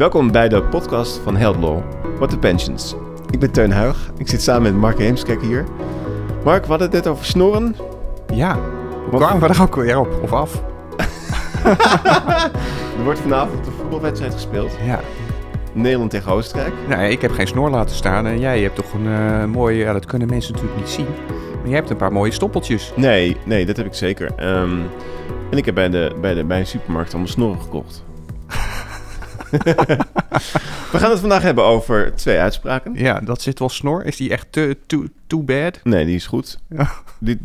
Welkom 0.00 0.32
bij 0.32 0.48
de 0.48 0.62
podcast 0.62 1.18
van 1.18 1.36
Held 1.36 1.56
Law, 1.56 1.82
What 2.16 2.30
the 2.30 2.38
Pensions. 2.38 2.94
Ik 3.30 3.38
ben 3.38 3.50
Teun 3.50 3.70
Huig. 3.70 4.10
Ik 4.16 4.28
zit 4.28 4.42
samen 4.42 4.62
met 4.62 4.80
Mark 4.80 4.98
Heemskerk 4.98 5.42
hier. 5.42 5.64
Mark, 6.44 6.62
we 6.62 6.68
hadden 6.68 6.86
het 6.86 6.96
net 6.96 7.06
over 7.06 7.24
snorren. 7.24 7.76
Ja, 8.34 8.58
hoe 9.10 9.18
kwamen 9.18 9.48
we 9.48 9.62
ook 9.62 9.74
weer 9.74 9.98
op 9.98 10.20
of 10.22 10.32
af? 10.32 10.62
er 12.98 13.04
wordt 13.04 13.20
vanavond 13.20 13.66
een 13.66 13.72
voetbalwedstrijd 13.72 14.32
gespeeld. 14.32 14.76
Ja. 14.84 15.00
Nederland 15.72 16.10
tegen 16.10 16.32
Oostenrijk. 16.32 16.74
Nee, 16.88 17.10
ik 17.10 17.22
heb 17.22 17.30
geen 17.30 17.46
snor 17.46 17.70
laten 17.70 17.96
staan. 17.96 18.26
En 18.26 18.38
jij 18.38 18.60
hebt 18.60 18.76
toch 18.76 18.92
een 18.92 19.06
uh, 19.06 19.44
mooie... 19.44 19.78
Ja, 19.78 19.92
dat 19.92 20.06
kunnen 20.06 20.28
mensen 20.28 20.52
natuurlijk 20.52 20.80
niet 20.80 20.90
zien. 20.90 21.08
Maar 21.58 21.68
jij 21.68 21.76
hebt 21.76 21.90
een 21.90 21.96
paar 21.96 22.12
mooie 22.12 22.32
stoppeltjes. 22.32 22.92
Nee, 22.96 23.36
nee, 23.44 23.66
dat 23.66 23.76
heb 23.76 23.86
ik 23.86 23.94
zeker. 23.94 24.32
Ehm, 24.36 24.78
en 25.50 25.58
ik 25.58 25.64
heb 25.64 25.74
bij 25.74 25.88
de, 25.88 26.12
bij 26.20 26.34
de, 26.34 26.44
bij 26.44 26.58
een 26.58 26.66
supermarkt 26.66 27.10
allemaal 27.10 27.32
snorren 27.32 27.60
gekocht. 27.60 28.08
We 30.92 30.98
gaan 30.98 31.10
het 31.10 31.20
vandaag 31.20 31.42
hebben 31.42 31.64
over 31.64 32.12
twee 32.14 32.38
uitspraken. 32.38 32.94
Ja, 32.94 33.20
dat 33.20 33.42
zit 33.42 33.58
wel 33.58 33.68
snor. 33.68 34.04
Is 34.04 34.16
die 34.16 34.30
echt 34.30 34.46
te, 34.50 34.76
too, 34.86 35.04
too 35.26 35.42
bad? 35.42 35.80
Nee, 35.82 36.04
die 36.04 36.14
is 36.14 36.26
goed. 36.26 36.58
Ja. 36.68 36.90
Die, 37.18 37.38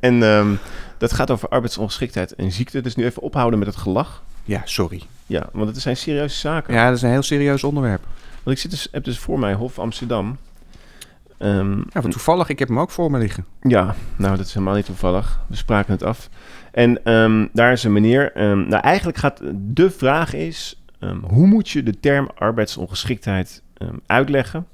en 0.00 0.22
um, 0.22 0.58
dat 0.98 1.12
gaat 1.12 1.30
over 1.30 1.48
arbeidsongeschiktheid 1.48 2.34
en 2.34 2.52
ziekte. 2.52 2.80
Dus 2.80 2.94
nu 2.94 3.04
even 3.04 3.22
ophouden 3.22 3.58
met 3.58 3.68
het 3.68 3.76
gelach. 3.76 4.22
Ja, 4.44 4.60
sorry. 4.64 5.02
Ja, 5.26 5.48
want 5.52 5.68
het 5.68 5.80
zijn 5.80 5.96
serieuze 5.96 6.36
zaken. 6.36 6.74
Ja, 6.74 6.86
dat 6.86 6.96
is 6.96 7.02
een 7.02 7.10
heel 7.10 7.22
serieus 7.22 7.64
onderwerp. 7.64 8.02
Want 8.42 8.56
ik 8.56 8.62
zit 8.62 8.70
dus, 8.70 8.88
heb 8.92 9.04
dus 9.04 9.18
voor 9.18 9.38
mij 9.38 9.54
Hof 9.54 9.78
Amsterdam. 9.78 10.38
Um, 11.38 11.84
ja, 11.92 12.00
toevallig, 12.00 12.48
ik 12.48 12.58
heb 12.58 12.68
hem 12.68 12.80
ook 12.80 12.90
voor 12.90 13.10
me 13.10 13.18
liggen. 13.18 13.44
Ja, 13.62 13.94
nou, 14.16 14.36
dat 14.36 14.46
is 14.46 14.54
helemaal 14.54 14.74
niet 14.74 14.84
toevallig. 14.84 15.40
We 15.46 15.56
spraken 15.56 15.92
het 15.92 16.02
af. 16.02 16.28
En 16.72 17.12
um, 17.12 17.48
daar 17.52 17.72
is 17.72 17.84
een 17.84 17.92
meneer. 17.92 18.42
Um, 18.42 18.68
nou, 18.68 18.82
eigenlijk 18.82 19.18
gaat 19.18 19.40
de 19.54 19.90
vraag 19.90 20.34
is: 20.34 20.77
hoe 21.22 21.46
moet 21.46 21.68
je 21.68 21.82
de 21.82 22.00
term 22.00 22.30
arbeidsongeschiktheid 22.34 23.62
uitleggen 24.06 24.66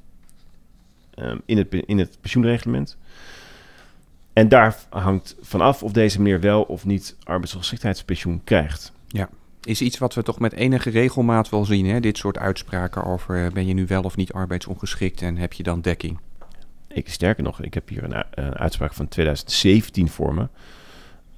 in, 1.44 1.56
het, 1.56 1.74
in 1.86 1.98
het 1.98 2.18
pensioenreglement? 2.20 2.96
En 4.32 4.48
daar 4.48 4.76
hangt 4.90 5.36
vanaf 5.40 5.82
of 5.82 5.92
deze 5.92 6.22
meneer 6.22 6.40
wel 6.40 6.62
of 6.62 6.84
niet 6.86 7.16
arbeidsongeschiktheidspensioen 7.22 8.40
krijgt. 8.44 8.92
Ja, 9.06 9.28
is 9.62 9.80
iets 9.80 9.98
wat 9.98 10.14
we 10.14 10.22
toch 10.22 10.38
met 10.38 10.52
enige 10.52 10.90
regelmaat 10.90 11.48
wel 11.48 11.64
zien, 11.64 11.86
hè? 11.86 12.00
dit 12.00 12.18
soort 12.18 12.38
uitspraken 12.38 13.04
over 13.04 13.52
ben 13.52 13.66
je 13.66 13.74
nu 13.74 13.86
wel 13.86 14.02
of 14.02 14.16
niet 14.16 14.32
arbeidsongeschikt 14.32 15.22
en 15.22 15.36
heb 15.36 15.52
je 15.52 15.62
dan 15.62 15.80
dekking? 15.80 16.18
Ik, 16.88 17.08
sterker 17.08 17.42
nog, 17.42 17.62
ik 17.62 17.74
heb 17.74 17.88
hier 17.88 18.04
een, 18.04 18.24
een 18.30 18.54
uitspraak 18.54 18.94
van 18.94 19.08
2017 19.08 20.08
voor 20.08 20.34
me. 20.34 20.48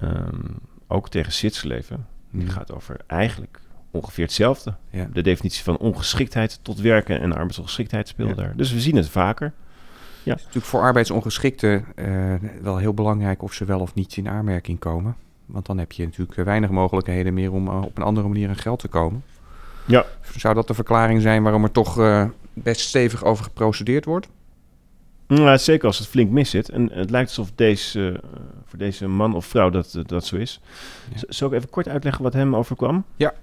Um, 0.01 0.59
ook 0.87 1.09
tegen 1.09 1.31
Sitsleven. 1.31 2.07
Die 2.31 2.41
hmm. 2.41 2.49
gaat 2.49 2.73
over 2.73 2.99
eigenlijk 3.07 3.59
ongeveer 3.97 4.23
hetzelfde. 4.23 4.73
Ja. 4.89 5.07
De 5.13 5.21
definitie 5.21 5.63
van 5.63 5.77
ongeschiktheid 5.77 6.59
tot 6.61 6.79
werken 6.79 7.19
en 7.19 7.33
arbeidsongeschiktheid 7.33 8.07
speelt 8.07 8.37
daar. 8.37 8.53
Dus 8.55 8.71
we 8.71 8.79
zien 8.79 8.95
het 8.95 9.09
vaker. 9.09 9.53
Ja. 10.23 10.31
Het 10.31 10.39
is 10.39 10.45
natuurlijk 10.45 10.65
voor 10.65 10.81
arbeidsongeschikten 10.81 11.85
uh, 11.95 12.33
wel 12.61 12.77
heel 12.77 12.93
belangrijk 12.93 13.41
of 13.43 13.53
ze 13.53 13.65
wel 13.65 13.79
of 13.79 13.93
niet 13.93 14.17
in 14.17 14.29
aanmerking 14.29 14.79
komen. 14.79 15.15
Want 15.45 15.65
dan 15.65 15.77
heb 15.77 15.91
je 15.91 16.03
natuurlijk 16.03 16.43
weinig 16.43 16.69
mogelijkheden 16.69 17.33
meer 17.33 17.51
om 17.51 17.67
uh, 17.67 17.81
op 17.81 17.97
een 17.97 18.03
andere 18.03 18.27
manier 18.27 18.49
aan 18.49 18.55
geld 18.55 18.79
te 18.79 18.87
komen. 18.87 19.23
Ja. 19.85 20.05
Zou 20.37 20.55
dat 20.55 20.67
de 20.67 20.73
verklaring 20.73 21.21
zijn 21.21 21.43
waarom 21.43 21.63
er 21.63 21.71
toch 21.71 21.99
uh, 21.99 22.25
best 22.53 22.81
stevig 22.81 23.23
over 23.23 23.43
geprocedeerd 23.43 24.05
wordt? 24.05 24.27
Ja, 25.27 25.57
zeker 25.57 25.87
als 25.87 25.97
het 25.97 26.07
flink 26.07 26.31
mis 26.31 26.49
zit. 26.49 26.69
En 26.69 26.91
het 26.91 27.09
lijkt 27.09 27.29
alsof 27.29 27.51
deze, 27.55 28.19
voor 28.65 28.79
deze 28.79 29.07
man 29.07 29.35
of 29.35 29.45
vrouw 29.45 29.69
dat, 29.69 30.01
dat 30.05 30.25
zo 30.25 30.35
is. 30.35 30.61
Ja. 31.13 31.21
Zal 31.27 31.47
ik 31.47 31.53
even 31.53 31.69
kort 31.69 31.87
uitleggen 31.87 32.23
wat 32.23 32.33
hem 32.33 32.55
overkwam? 32.55 33.03
Ja. 33.15 33.33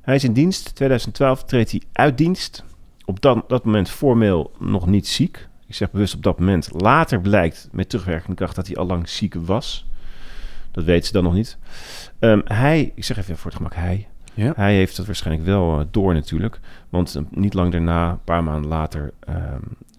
Hij 0.00 0.14
is 0.14 0.24
in 0.24 0.32
dienst. 0.32 0.74
2012 0.74 1.44
treedt 1.44 1.70
hij 1.70 1.82
uit 1.92 2.18
dienst. 2.18 2.64
Op 3.04 3.20
dat, 3.20 3.48
dat 3.48 3.64
moment 3.64 3.90
formeel 3.90 4.52
nog 4.58 4.86
niet 4.86 5.08
ziek. 5.08 5.48
Ik 5.66 5.74
zeg 5.74 5.90
bewust 5.90 6.14
op 6.14 6.22
dat 6.22 6.38
moment. 6.38 6.68
Later 6.72 7.20
blijkt 7.20 7.68
met 7.72 7.88
terugwerkende 7.88 8.36
kracht 8.36 8.54
dat 8.54 8.66
hij 8.66 8.76
al 8.76 8.86
lang 8.86 9.08
ziek 9.08 9.34
was. 9.34 9.86
Dat 10.70 10.84
weet 10.84 11.06
ze 11.06 11.12
dan 11.12 11.22
nog 11.22 11.32
niet. 11.32 11.58
Um, 12.18 12.42
hij, 12.44 12.92
ik 12.94 13.04
zeg 13.04 13.16
even 13.16 13.36
voor 13.36 13.50
het 13.50 13.56
gemak 13.56 13.74
hij. 13.74 14.08
Ja. 14.34 14.52
Hij 14.56 14.74
heeft 14.74 14.96
dat 14.96 15.06
waarschijnlijk 15.06 15.46
wel 15.46 15.80
uh, 15.80 15.86
door 15.90 16.14
natuurlijk. 16.14 16.60
Want 16.88 17.16
uh, 17.16 17.22
niet 17.30 17.54
lang 17.54 17.72
daarna, 17.72 18.10
een 18.10 18.24
paar 18.24 18.44
maanden 18.44 18.70
later, 18.70 19.12
um, 19.28 19.36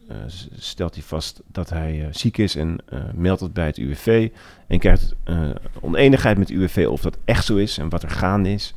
uh, 0.10 0.18
stelt 0.56 0.94
hij 0.94 1.04
vast 1.04 1.42
dat 1.48 1.70
hij 1.70 2.08
ziek 2.12 2.38
is 2.38 2.56
en 2.56 2.78
meldt 3.14 3.42
het 3.42 3.54
bij 3.54 3.66
het 3.66 3.78
UWV. 3.78 4.30
En 4.68 4.80
krijgt 4.80 5.16
oneenigheid 5.82 6.38
met 6.38 6.50
het 6.50 6.58
UWV 6.58 6.88
of 6.90 7.02
dat 7.02 7.18
echt 7.26 7.46
zo 7.46 7.56
is 7.56 7.78
en 7.78 7.90
wat 7.90 8.04
er 8.04 8.10
gaande 8.10 8.52
is. 8.52 8.74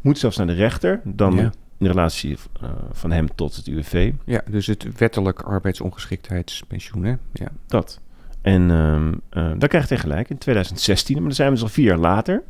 Moet 0.00 0.18
zelfs 0.18 0.36
naar 0.36 0.46
de 0.46 0.52
rechter. 0.52 1.00
Dan 1.04 1.36
ja 1.36 1.50
in 1.78 1.86
relatie 1.86 2.36
uh, 2.62 2.70
van 2.92 3.10
hem 3.10 3.34
tot 3.34 3.56
het 3.56 3.66
UWV. 3.66 4.12
Ja, 4.24 4.42
dus 4.50 4.66
het 4.66 4.98
wettelijk 4.98 5.42
arbeidsongeschiktheidspensioen, 5.42 7.04
hè? 7.04 7.14
Ja. 7.32 7.48
Dat. 7.66 8.00
En 8.40 8.70
um, 8.70 9.20
uh, 9.30 9.50
daar 9.58 9.68
krijgt 9.68 9.88
hij 9.88 9.98
gelijk 9.98 10.30
in 10.30 10.38
2016, 10.38 11.14
maar 11.14 11.24
dan 11.24 11.34
zijn 11.34 11.48
we 11.48 11.54
dus 11.54 11.62
al 11.62 11.68
vier 11.68 11.86
jaar 11.86 11.98
later. 11.98 12.42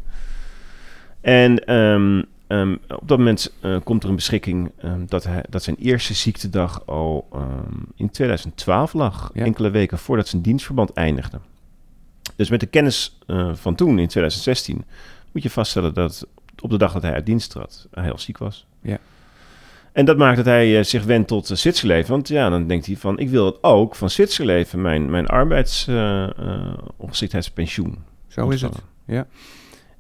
En 1.21 1.75
um, 1.75 2.25
um, 2.49 2.79
op 2.89 3.09
dat 3.09 3.19
moment 3.19 3.53
uh, 3.63 3.77
komt 3.85 4.03
er 4.03 4.09
een 4.09 4.15
beschikking 4.15 4.71
dat, 5.07 5.25
hij, 5.25 5.45
dat 5.49 5.63
zijn 5.63 5.77
eerste 5.77 6.15
ziektedag 6.15 6.87
al 6.87 7.29
in 7.95 8.11
2012 8.11 8.93
lag. 8.93 9.31
Ja. 9.35 9.45
Enkele 9.45 9.71
weken 9.71 9.99
voordat 9.99 10.29
zijn 10.29 10.43
dienstverband 10.43 10.93
eindigde. 10.93 11.41
Dus 12.37 12.51
met 12.51 12.61
de 12.61 12.67
kennis 12.67 13.19
van 13.53 13.75
toen, 13.75 13.99
in 13.99 14.09
2016, 14.09 14.85
moet 15.33 15.43
je 15.43 15.51
vaststellen 15.51 15.95
dat 15.95 16.27
op 16.63 16.71
de 16.71 16.79
dag 16.79 16.93
dat 16.93 17.03
hij 17.03 17.13
uit 17.13 17.27
dienst 17.27 17.51
trad, 17.51 17.89
heel 17.91 18.19
ziek 18.19 18.39
was. 18.39 18.67
Ja. 18.83 18.99
En 19.93 20.05
dat 20.05 20.17
maakt 20.17 20.37
dat 20.37 20.47
hij 20.47 20.79
uh, 20.79 20.85
zich 20.85 21.05
wendt 21.05 21.29
tot 21.29 21.51
uh, 21.51 21.57
Zwitserleven. 21.57 22.11
Want 22.11 22.29
ja, 22.29 22.49
dan 22.49 22.67
denkt 22.67 22.87
hij 22.87 22.97
van, 22.97 23.19
ik 23.19 23.29
wil 23.29 23.47
het 23.47 23.59
ook 23.61 23.95
van 23.95 24.11
Zwitserleven, 24.11 24.81
mijn, 24.81 25.11
mijn 25.11 25.27
arbeidsongeschiktheidspensioen. 25.27 27.91
Uh, 27.91 27.97
Zo 28.29 28.49
is 28.49 28.63
het, 28.63 28.83
ja. 29.07 29.27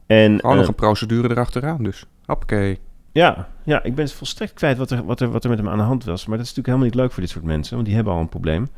En, 0.07 0.41
Gewoon 0.41 0.57
nog 0.57 0.69
een 0.69 0.75
procedure 0.75 1.31
erachteraan 1.31 1.83
dus. 1.83 2.05
Hoppakee. 2.25 2.79
Ja, 3.13 3.49
ja, 3.65 3.83
ik 3.83 3.95
ben 3.95 4.09
volstrekt 4.09 4.53
kwijt 4.53 4.79
wat 4.79 4.91
er, 4.91 5.05
wat, 5.05 5.21
er, 5.21 5.31
wat 5.31 5.45
er 5.45 5.51
met 5.51 5.59
hem 5.59 5.69
aan 5.69 5.79
de 5.79 5.85
hand 5.85 6.05
was. 6.05 6.27
Maar 6.27 6.37
dat 6.37 6.47
is 6.47 6.55
natuurlijk 6.55 6.67
helemaal 6.67 6.87
niet 6.87 6.95
leuk 6.95 7.13
voor 7.13 7.23
dit 7.23 7.31
soort 7.31 7.45
mensen, 7.45 7.75
want 7.75 7.87
die 7.87 7.97
hebben 7.97 8.13
al 8.13 8.21
een 8.21 8.29
probleem. 8.29 8.69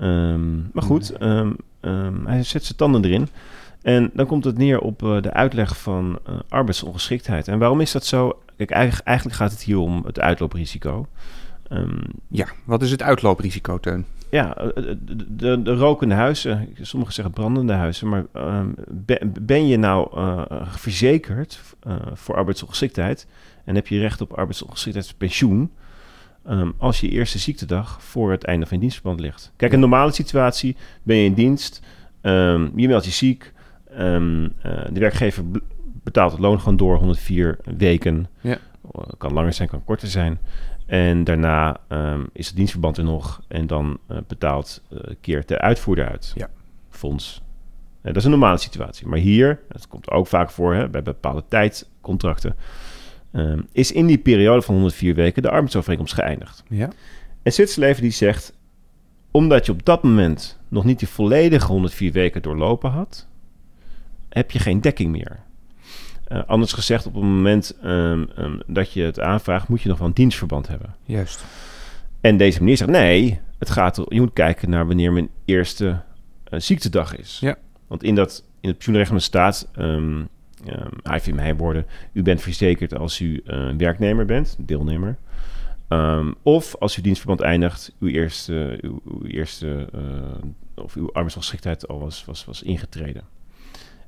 Um, 0.00 0.70
maar 0.72 0.82
goed, 0.82 1.22
um, 1.22 1.56
um, 1.80 2.26
hij 2.26 2.42
zet 2.42 2.64
zijn 2.64 2.78
tanden 2.78 3.04
erin. 3.04 3.28
En 3.82 4.10
dan 4.14 4.26
komt 4.26 4.44
het 4.44 4.58
neer 4.58 4.80
op 4.80 5.02
uh, 5.02 5.22
de 5.22 5.32
uitleg 5.32 5.78
van 5.78 6.18
uh, 6.28 6.34
arbeidsongeschiktheid. 6.48 7.48
En 7.48 7.58
waarom 7.58 7.80
is 7.80 7.92
dat 7.92 8.04
zo? 8.04 8.42
Kijk, 8.56 8.70
eigenlijk, 8.70 9.06
eigenlijk 9.06 9.36
gaat 9.36 9.50
het 9.50 9.62
hier 9.62 9.78
om 9.78 10.02
het 10.04 10.20
uitlooprisico. 10.20 11.06
Um, 11.72 12.00
ja, 12.28 12.46
wat 12.64 12.82
is 12.82 12.90
het 12.90 13.02
uitlooprisico, 13.02 13.78
Teun? 13.78 14.06
Ja, 14.30 14.56
eh, 14.56 14.66
de, 14.74 15.36
de, 15.36 15.62
de 15.62 15.74
rokende 15.74 16.14
huizen, 16.14 16.68
sommigen 16.80 17.14
zeggen 17.14 17.34
brandende 17.34 17.72
huizen, 17.72 18.08
maar 18.08 18.24
um, 18.34 18.74
ben 19.40 19.66
je 19.66 19.76
nou 19.76 20.18
uh, 20.18 20.42
verzekerd 20.66 21.60
uh, 21.86 21.96
voor 22.12 22.34
arbeidsongeschiktheid 22.34 23.26
en 23.64 23.74
heb 23.74 23.86
je 23.86 23.98
recht 23.98 24.20
op 24.20 24.32
arbeidsongeschiktheidspensioen 24.32 25.70
um, 26.48 26.74
als 26.78 27.00
je 27.00 27.08
eerste 27.08 27.38
ziektedag 27.38 28.02
voor 28.02 28.30
het 28.30 28.44
einde 28.44 28.66
van 28.66 28.76
je 28.76 28.82
dienstverband 28.82 29.20
ligt? 29.20 29.52
Kijk, 29.56 29.72
een 29.72 29.80
normale 29.80 30.12
situatie, 30.12 30.76
ben 31.02 31.16
je 31.16 31.24
in 31.24 31.34
dienst, 31.34 31.82
je 32.74 32.88
meldt 32.88 33.04
je 33.04 33.10
ziek, 33.10 33.52
um, 33.98 34.52
de 34.92 35.00
werkgever 35.00 35.44
betaalt 36.02 36.32
het 36.32 36.40
loon 36.40 36.58
gewoon 36.58 36.76
door 36.76 36.96
104 36.96 37.58
weken. 37.76 38.26
Ja. 38.40 38.58
Kan 39.18 39.32
langer 39.32 39.52
zijn, 39.52 39.68
kan 39.68 39.84
korter 39.84 40.08
zijn. 40.08 40.38
En 40.86 41.24
daarna 41.24 41.80
um, 41.88 42.28
is 42.32 42.46
het 42.46 42.56
dienstverband 42.56 42.96
er 42.96 43.04
nog 43.04 43.42
en 43.48 43.66
dan 43.66 43.98
uh, 44.10 44.16
betaalt 44.26 44.82
uh, 44.92 44.98
keert 45.20 45.48
de 45.48 45.58
uitvoerder 45.58 46.08
uit. 46.08 46.32
Ja. 46.34 46.48
Fonds. 46.90 47.42
Uh, 47.98 48.04
dat 48.04 48.16
is 48.16 48.24
een 48.24 48.30
normale 48.30 48.58
situatie. 48.58 49.06
Maar 49.06 49.18
hier, 49.18 49.60
dat 49.68 49.88
komt 49.88 50.10
ook 50.10 50.26
vaak 50.26 50.50
voor 50.50 50.74
hè, 50.74 50.88
bij 50.88 51.02
bepaalde 51.02 51.44
tijdcontracten, 51.48 52.56
um, 53.32 53.66
is 53.72 53.92
in 53.92 54.06
die 54.06 54.18
periode 54.18 54.62
van 54.62 54.74
104 54.74 55.14
weken 55.14 55.42
de 55.42 55.50
arbeidsovereenkomst 55.50 56.14
geëindigd. 56.14 56.62
Ja. 56.68 56.88
En 57.42 57.52
Zwitserleven 57.52 58.02
die 58.02 58.10
zegt, 58.10 58.54
omdat 59.30 59.66
je 59.66 59.72
op 59.72 59.84
dat 59.84 60.02
moment 60.02 60.58
nog 60.68 60.84
niet 60.84 60.98
die 60.98 61.08
volledige 61.08 61.66
104 61.66 62.12
weken 62.12 62.42
doorlopen 62.42 62.90
had, 62.90 63.28
heb 64.32 64.50
je 64.50 64.58
geen 64.58 64.80
dekking 64.80 65.10
meer. 65.10 65.40
Uh, 66.28 66.42
anders 66.46 66.72
gezegd, 66.72 67.06
op 67.06 67.14
het 67.14 67.22
moment 67.22 67.78
um, 67.84 68.28
um, 68.38 68.62
dat 68.66 68.92
je 68.92 69.02
het 69.02 69.20
aanvraagt, 69.20 69.68
moet 69.68 69.82
je 69.82 69.88
nog 69.88 69.98
wel 69.98 70.06
een 70.06 70.14
dienstverband 70.14 70.68
hebben. 70.68 70.94
Juist. 71.04 71.44
En 72.20 72.36
deze 72.36 72.58
meneer 72.58 72.76
zegt, 72.76 72.90
nee, 72.90 73.40
het 73.58 73.70
gaat, 73.70 74.02
je 74.08 74.20
moet 74.20 74.32
kijken 74.32 74.70
naar 74.70 74.86
wanneer 74.86 75.12
mijn 75.12 75.28
eerste 75.44 75.86
uh, 76.50 76.60
ziektedag 76.60 77.16
is. 77.16 77.38
Ja. 77.40 77.56
Want 77.86 78.02
in, 78.02 78.14
dat, 78.14 78.44
in 78.60 78.68
het 78.68 78.76
pensioenreglement 78.76 79.24
staat, 79.24 79.68
um, 79.78 80.28
hij 81.02 81.20
vindt 81.20 81.40
mijn 81.40 81.56
woorden, 81.56 81.86
u 82.12 82.22
bent 82.22 82.40
verzekerd 82.40 82.98
als 82.98 83.20
u 83.20 83.42
uh, 83.46 83.70
werknemer 83.76 84.24
bent, 84.24 84.56
deelnemer. 84.58 85.16
Um, 85.88 86.34
of 86.42 86.76
als 86.78 86.96
uw 86.96 87.02
dienstverband 87.02 87.40
eindigt, 87.40 87.92
uw 88.00 88.08
eerste, 88.08 88.78
uw, 88.80 89.00
uw 89.04 89.24
eerste 89.24 89.88
uh, 89.94 90.82
of 90.84 90.94
uw 90.94 91.12
arbeidsongeschiktheid 91.12 91.88
al 91.88 92.00
was, 92.00 92.24
was, 92.24 92.44
was 92.44 92.62
ingetreden. 92.62 93.22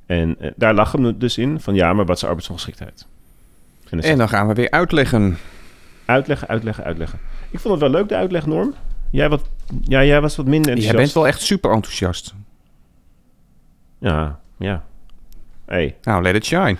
En 0.07 0.37
uh, 0.41 0.51
daar 0.57 0.75
lag 0.75 0.93
hem 0.93 1.19
dus 1.19 1.39
in 1.39 1.61
van 1.61 1.75
ja, 1.75 1.93
maar 1.93 2.05
wat 2.07 2.17
is 2.17 2.25
arbeidsongeschiktheid? 2.25 3.07
En, 3.91 4.01
en 4.01 4.19
dan 4.19 4.29
gaan 4.29 4.49
we 4.49 4.55
weer 4.55 4.71
uitleggen. 4.71 5.37
Uitleggen, 6.05 6.49
uitleggen, 6.49 6.85
uitleggen. 6.85 7.19
Ik 7.51 7.59
vond 7.61 7.75
het 7.81 7.83
wel 7.83 8.01
leuk, 8.01 8.09
de 8.09 8.17
uitlegnorm. 8.17 8.75
Jij, 9.11 9.29
wat, 9.29 9.43
ja, 9.83 10.05
jij 10.05 10.21
was 10.21 10.37
wat 10.37 10.47
minder 10.47 10.67
Jij 10.67 10.75
enthousiast. 10.77 11.13
bent 11.15 11.25
wel 11.25 11.27
echt 11.33 11.41
super 11.41 11.71
enthousiast. 11.73 12.35
Ja, 13.99 14.39
ja. 14.57 14.85
Hey. 15.65 15.97
Nou, 16.03 16.23
let 16.23 16.35
it 16.35 16.45
shine. 16.45 16.77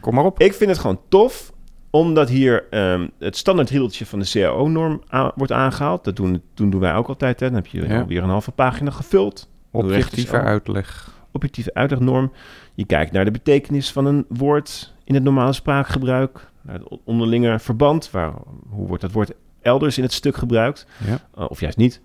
Kom 0.00 0.14
maar 0.14 0.24
op. 0.24 0.40
Ik 0.40 0.54
vind 0.54 0.70
het 0.70 0.78
gewoon 0.78 1.00
tof, 1.08 1.52
omdat 1.90 2.28
hier 2.28 2.64
ehm, 2.70 3.06
het 3.18 3.36
standaard 3.36 3.70
riedeltje 3.70 4.06
van 4.06 4.18
de 4.18 4.28
CAO-norm 4.30 5.02
wordt 5.34 5.52
aangehaald. 5.52 6.04
Dat 6.04 6.16
doen, 6.16 6.42
doen, 6.54 6.70
doen 6.70 6.80
wij 6.80 6.94
ook 6.94 7.08
altijd. 7.08 7.40
Hè. 7.40 7.46
Dan 7.46 7.56
heb 7.56 7.66
je 7.66 7.88
Ja. 7.88 8.00
alweer 8.00 8.22
een 8.22 8.28
halve 8.28 8.50
pagina 8.50 8.90
gevuld. 8.90 9.48
Objectieve 9.70 10.40
uitleg. 10.40 11.14
Objectieve 11.36 11.74
uitlegnorm. 11.74 12.32
Je 12.74 12.86
kijkt 12.86 13.12
naar 13.12 13.24
de 13.24 13.30
betekenis 13.30 13.92
van 13.92 14.06
een 14.06 14.24
woord 14.28 14.94
in 15.04 15.14
het 15.14 15.22
normale 15.22 15.52
spraakgebruik. 15.52 16.50
Naar 16.62 16.74
het 16.78 16.98
onderlinge 17.04 17.58
verband. 17.58 18.10
Waar, 18.10 18.32
hoe 18.68 18.86
wordt 18.86 19.02
dat 19.02 19.12
woord 19.12 19.32
elders 19.62 19.96
in 19.96 20.02
het 20.02 20.12
stuk 20.12 20.36
gebruikt? 20.36 20.86
Ja. 21.06 21.20
Uh, 21.38 21.44
of 21.48 21.60
juist 21.60 21.76
niet. 21.76 22.00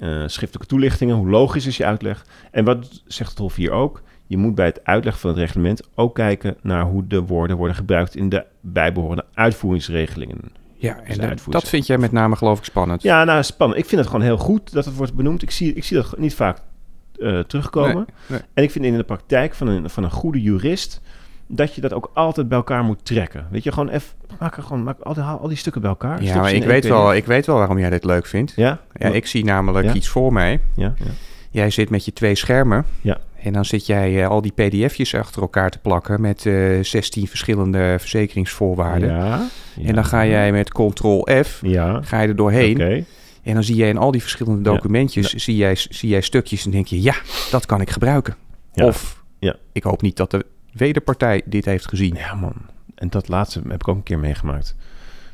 Uh, 0.00 0.08
schriftelijke 0.26 0.66
toelichtingen, 0.66 1.16
hoe 1.16 1.28
logisch 1.28 1.66
is 1.66 1.76
je 1.76 1.84
uitleg? 1.84 2.26
En 2.50 2.64
wat 2.64 3.02
zegt 3.06 3.30
het 3.30 3.38
Hof 3.38 3.54
hier 3.54 3.70
ook? 3.70 4.02
Je 4.26 4.36
moet 4.36 4.54
bij 4.54 4.66
het 4.66 4.84
uitleggen 4.84 5.20
van 5.20 5.30
het 5.30 5.38
reglement 5.38 5.82
ook 5.94 6.14
kijken 6.14 6.56
naar 6.62 6.84
hoe 6.84 7.06
de 7.06 7.20
woorden 7.22 7.56
worden 7.56 7.76
gebruikt 7.76 8.14
in 8.16 8.28
de 8.28 8.44
bijbehorende 8.60 9.24
uitvoeringsregelingen. 9.34 10.38
Ja, 10.74 10.94
Dus 10.94 11.02
en 11.02 11.12
de 11.14 11.20
dat- 11.20 11.28
uitvoering 11.28 11.62
dat 11.62 11.68
vind 11.68 11.86
jij 11.86 11.98
met 11.98 12.12
name 12.12 12.36
geloof 12.36 12.58
ik 12.58 12.64
spannend. 12.64 13.02
Ja, 13.02 13.24
nou 13.24 13.42
spannend. 13.42 13.80
Ik 13.80 13.86
vind 13.86 14.00
het 14.00 14.10
gewoon 14.10 14.24
heel 14.24 14.36
goed 14.36 14.72
dat 14.72 14.84
het 14.84 14.96
wordt 14.96 15.14
benoemd. 15.14 15.42
Ik 15.42 15.50
zie, 15.50 15.72
ik 15.74 15.84
zie 15.84 15.96
dat 15.96 16.18
niet 16.18 16.34
vaak 16.34 16.58
uh, 17.22 17.38
terugkomen. 17.40 17.94
Nee, 17.94 18.04
nee. 18.26 18.40
En 18.54 18.62
ik 18.62 18.70
vind 18.70 18.84
in 18.84 18.96
de 18.96 19.02
praktijk 19.02 19.54
van 19.54 19.66
een, 19.66 19.90
van 19.90 20.04
een 20.04 20.10
goede 20.10 20.40
jurist 20.42 21.00
dat 21.46 21.74
je 21.74 21.80
dat 21.80 21.92
ook 21.92 22.10
altijd 22.14 22.48
bij 22.48 22.56
elkaar 22.58 22.84
moet 22.84 23.04
trekken. 23.04 23.46
Weet 23.50 23.62
je, 23.64 23.72
gewoon 23.72 23.88
even 23.88 24.08
maak 24.38 24.56
er 24.56 24.62
gewoon 24.62 24.82
maak 24.82 25.00
al, 25.00 25.14
die, 25.14 25.22
al 25.22 25.48
die 25.48 25.56
stukken 25.56 25.80
bij 25.80 25.90
elkaar. 25.90 26.22
Ja, 26.22 26.40
maar 26.40 26.52
ik 26.52 26.64
weet, 26.64 26.88
wel, 26.88 27.14
ik 27.14 27.24
weet 27.24 27.46
wel 27.46 27.56
waarom 27.56 27.78
jij 27.78 27.90
dit 27.90 28.04
leuk 28.04 28.26
vindt. 28.26 28.52
Ja? 28.56 28.80
Ja, 28.92 29.08
ik 29.08 29.26
zie 29.26 29.44
namelijk 29.44 29.86
Ja? 29.86 29.92
iets 29.92 30.08
voor 30.08 30.32
mij. 30.32 30.60
Ja, 30.76 30.94
ja. 30.98 31.10
Jij 31.50 31.70
zit 31.70 31.90
met 31.90 32.04
je 32.04 32.12
twee 32.12 32.34
schermen. 32.34 32.84
Ja. 33.00 33.18
En 33.42 33.52
dan 33.52 33.64
zit 33.64 33.86
jij 33.86 34.22
eh, 34.22 34.28
al 34.28 34.40
die 34.42 34.52
pdf'jes 34.52 35.14
achter 35.14 35.42
elkaar 35.42 35.70
te 35.70 35.78
plakken 35.78 36.20
met 36.20 36.46
eh 36.46 36.82
16 36.82 37.28
verschillende 37.28 37.96
verzekeringsvoorwaarden. 37.98 39.08
Ja, 39.08 39.48
En 39.84 39.94
dan 39.94 40.04
ga 40.04 40.26
jij 40.26 40.52
met 40.52 40.68
ctrl-F, 40.72 41.60
Ja, 41.62 42.00
ga 42.02 42.20
je 42.20 42.28
er 42.28 42.36
doorheen. 42.36 43.04
En 43.42 43.54
dan 43.54 43.62
zie 43.64 43.76
jij 43.76 43.88
in 43.88 43.96
al 43.96 44.10
die 44.10 44.20
verschillende 44.20 44.70
Ja. 44.70 44.76
documentjes, 44.76 45.34
zie, 45.34 45.56
jij, 45.56 45.74
zie 45.74 46.08
jij 46.08 46.20
stukjes 46.20 46.64
en 46.64 46.70
denk 46.70 46.86
je, 46.86 47.02
ja, 47.02 47.14
dat 47.50 47.66
kan 47.66 47.80
ik 47.80 47.90
gebruiken. 47.90 48.34
Ja. 48.72 48.86
Of, 48.86 49.22
Ja. 49.38 49.56
ik 49.72 49.82
hoop 49.82 50.02
niet 50.02 50.16
dat 50.16 50.30
de 50.30 50.46
wederpartij 50.72 51.42
dit 51.44 51.64
heeft 51.64 51.88
gezien. 51.88 52.14
Ja, 52.14 52.34
man. 52.34 52.54
En 52.94 53.08
dat 53.10 53.28
laatste 53.28 53.60
heb 53.68 53.80
ik 53.80 53.88
ook 53.88 53.96
een 53.96 54.02
keer 54.02 54.18
meegemaakt. 54.18 54.74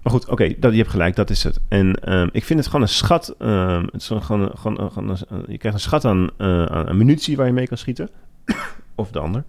Maar 0.03 0.13
goed, 0.13 0.29
oké, 0.29 0.55
dat 0.59 0.73
je 0.73 0.79
hebt 0.79 0.91
gelijk, 0.91 1.17
dat 1.17 1.31
is 1.31 1.43
het. 1.43 1.61
En 1.69 1.95
ehm, 1.95 2.29
ik 2.33 2.45
vind 2.45 2.59
het 2.59 2.69
gewoon 2.69 2.83
een 2.83 2.89
schat. 2.93 3.35
ehm, 3.39 3.83
het 3.85 3.95
is 4.03 4.09
een- 4.11 4.23
gewoon, 4.23 4.51
gewoon, 4.55 4.91
gewoon 4.93 5.09
een- 5.29 5.45
je 5.49 5.59
krijgt 5.59 5.79
een 5.79 5.85
schat 5.85 6.05
aan, 6.05 6.31
eh, 6.37 6.65
aan, 6.65 6.89
aan 6.89 6.97
munitie 6.97 7.37
waar 7.37 7.47
je 7.47 7.53
mee 7.53 7.67
kan 7.69 7.77
schieten. 7.79 8.09
of 8.95 9.11
de 9.11 9.19
ander. 9.19 9.45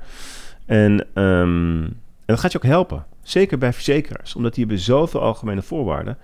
En, 0.65 1.05
ehm, 1.13 1.83
en 1.83 1.95
dat 2.25 2.39
gaat 2.39 2.51
je 2.51 2.57
ook 2.57 2.63
helpen. 2.63 3.05
Zeker 3.29 3.57
bij 3.57 3.73
verzekeraars. 3.73 4.35
Omdat 4.35 4.53
die 4.53 4.65
hebben 4.65 4.83
zoveel 4.83 5.21
algemene 5.21 5.61
voorwaarden. 5.61 6.17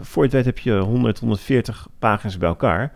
Voor 0.00 0.22
je 0.22 0.28
het 0.28 0.32
weet 0.32 0.44
heb 0.44 0.58
je 0.58 0.78
100, 0.78 1.18
140 1.18 1.88
pagina's 1.98 2.38
bij 2.38 2.48
elkaar. 2.48 2.92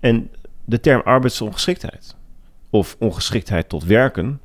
En 0.00 0.30
de 0.64 0.80
term 0.80 1.00
arbeidsongeschiktheid. 1.04 2.16
Of 2.70 2.96
ongeschiktheid 2.98 3.68
tot 3.68 3.84
werken. 3.84 4.40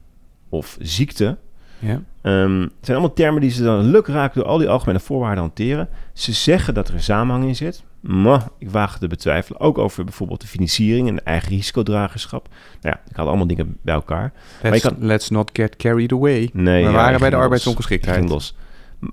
Of 0.49 0.77
ziekte. 0.81 1.37
Ja. 1.83 2.01
Ehm, 2.21 2.61
het 2.61 2.71
zijn 2.81 2.97
allemaal 2.97 3.15
termen 3.15 3.41
die 3.41 3.51
ze 3.51 3.63
dan 3.63 3.91
lukraak 3.91 4.33
door 4.33 4.45
al 4.45 4.57
die 4.57 4.69
algemene 4.69 4.99
voorwaarden 4.99 5.43
hanteren. 5.43 5.89
Ze 6.13 6.31
zeggen 6.33 6.73
dat 6.73 6.87
er 6.87 6.93
een 6.93 7.03
samenhang 7.03 7.45
in 7.47 7.55
zit. 7.55 7.83
Maar 7.99 8.47
ik 8.57 8.69
waag 8.69 8.91
het 8.91 8.99
te 8.99 9.07
betwijfelen. 9.07 9.59
Ook 9.59 9.77
over 9.77 10.03
bijvoorbeeld 10.03 10.41
de 10.41 10.47
financiering 10.47 11.07
en 11.07 11.15
de 11.15 11.21
eigen 11.21 11.49
risicodragerschap. 11.49 12.47
Nou 12.81 12.95
ja, 12.95 13.01
ik 13.09 13.15
haal 13.15 13.27
allemaal 13.27 13.47
dingen 13.47 13.77
bij 13.81 13.93
elkaar. 13.93 14.33
Let's, 14.61 14.83
je 14.83 14.89
kan- 14.89 14.97
let's 15.05 15.29
not 15.29 15.49
get 15.53 15.75
carried 15.75 16.11
away. 16.11 16.49
Nee, 16.53 16.83
We 16.83 16.89
ja, 16.89 16.95
waren 16.95 17.19
bij 17.19 17.29
de 17.29 17.35
arbeidsongeschiktheid. 17.35 18.29
Los. 18.29 18.55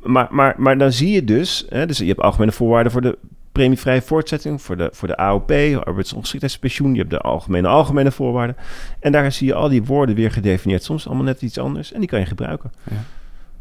Maar, 0.03 0.29
maar, 0.31 0.55
maar 0.59 0.79
dan 0.79 0.93
zie 0.93 1.11
je 1.11 1.25
dus, 1.25 1.67
hè, 1.69 1.87
dus 1.87 1.99
je 1.99 2.05
hebt 2.05 2.21
algemene 2.21 2.53
voorwaarden 2.53 2.93
voor 2.93 3.01
de 3.03 3.19
premievrije 3.53 4.03
voortzetting, 4.03 4.63
voor 4.63 4.77
de, 4.77 4.89
voor 4.93 5.09
de 5.09 5.17
AOP, 5.17 5.51
arbeidsongeschiktheidspensioen, 5.85 6.93
je 6.93 6.99
hebt 6.99 7.11
de 7.11 7.19
algemene 7.19 7.69
algemene 7.69 8.11
voorwaarden. 8.11 8.57
En 9.01 9.13
daar 9.13 9.33
zie 9.33 9.47
je 9.47 9.55
al 9.55 9.69
die 9.69 9.85
woorden 9.85 10.15
weer 10.15 10.31
gedefinieerd, 10.31 10.83
soms 10.85 11.07
allemaal 11.07 11.25
net 11.25 11.43
iets 11.43 11.59
anders. 11.59 11.93
En 11.93 12.01
die 12.01 12.09
kan 12.09 12.19
je 12.21 12.27
gebruiken 12.27 12.73
Ja. 12.91 12.97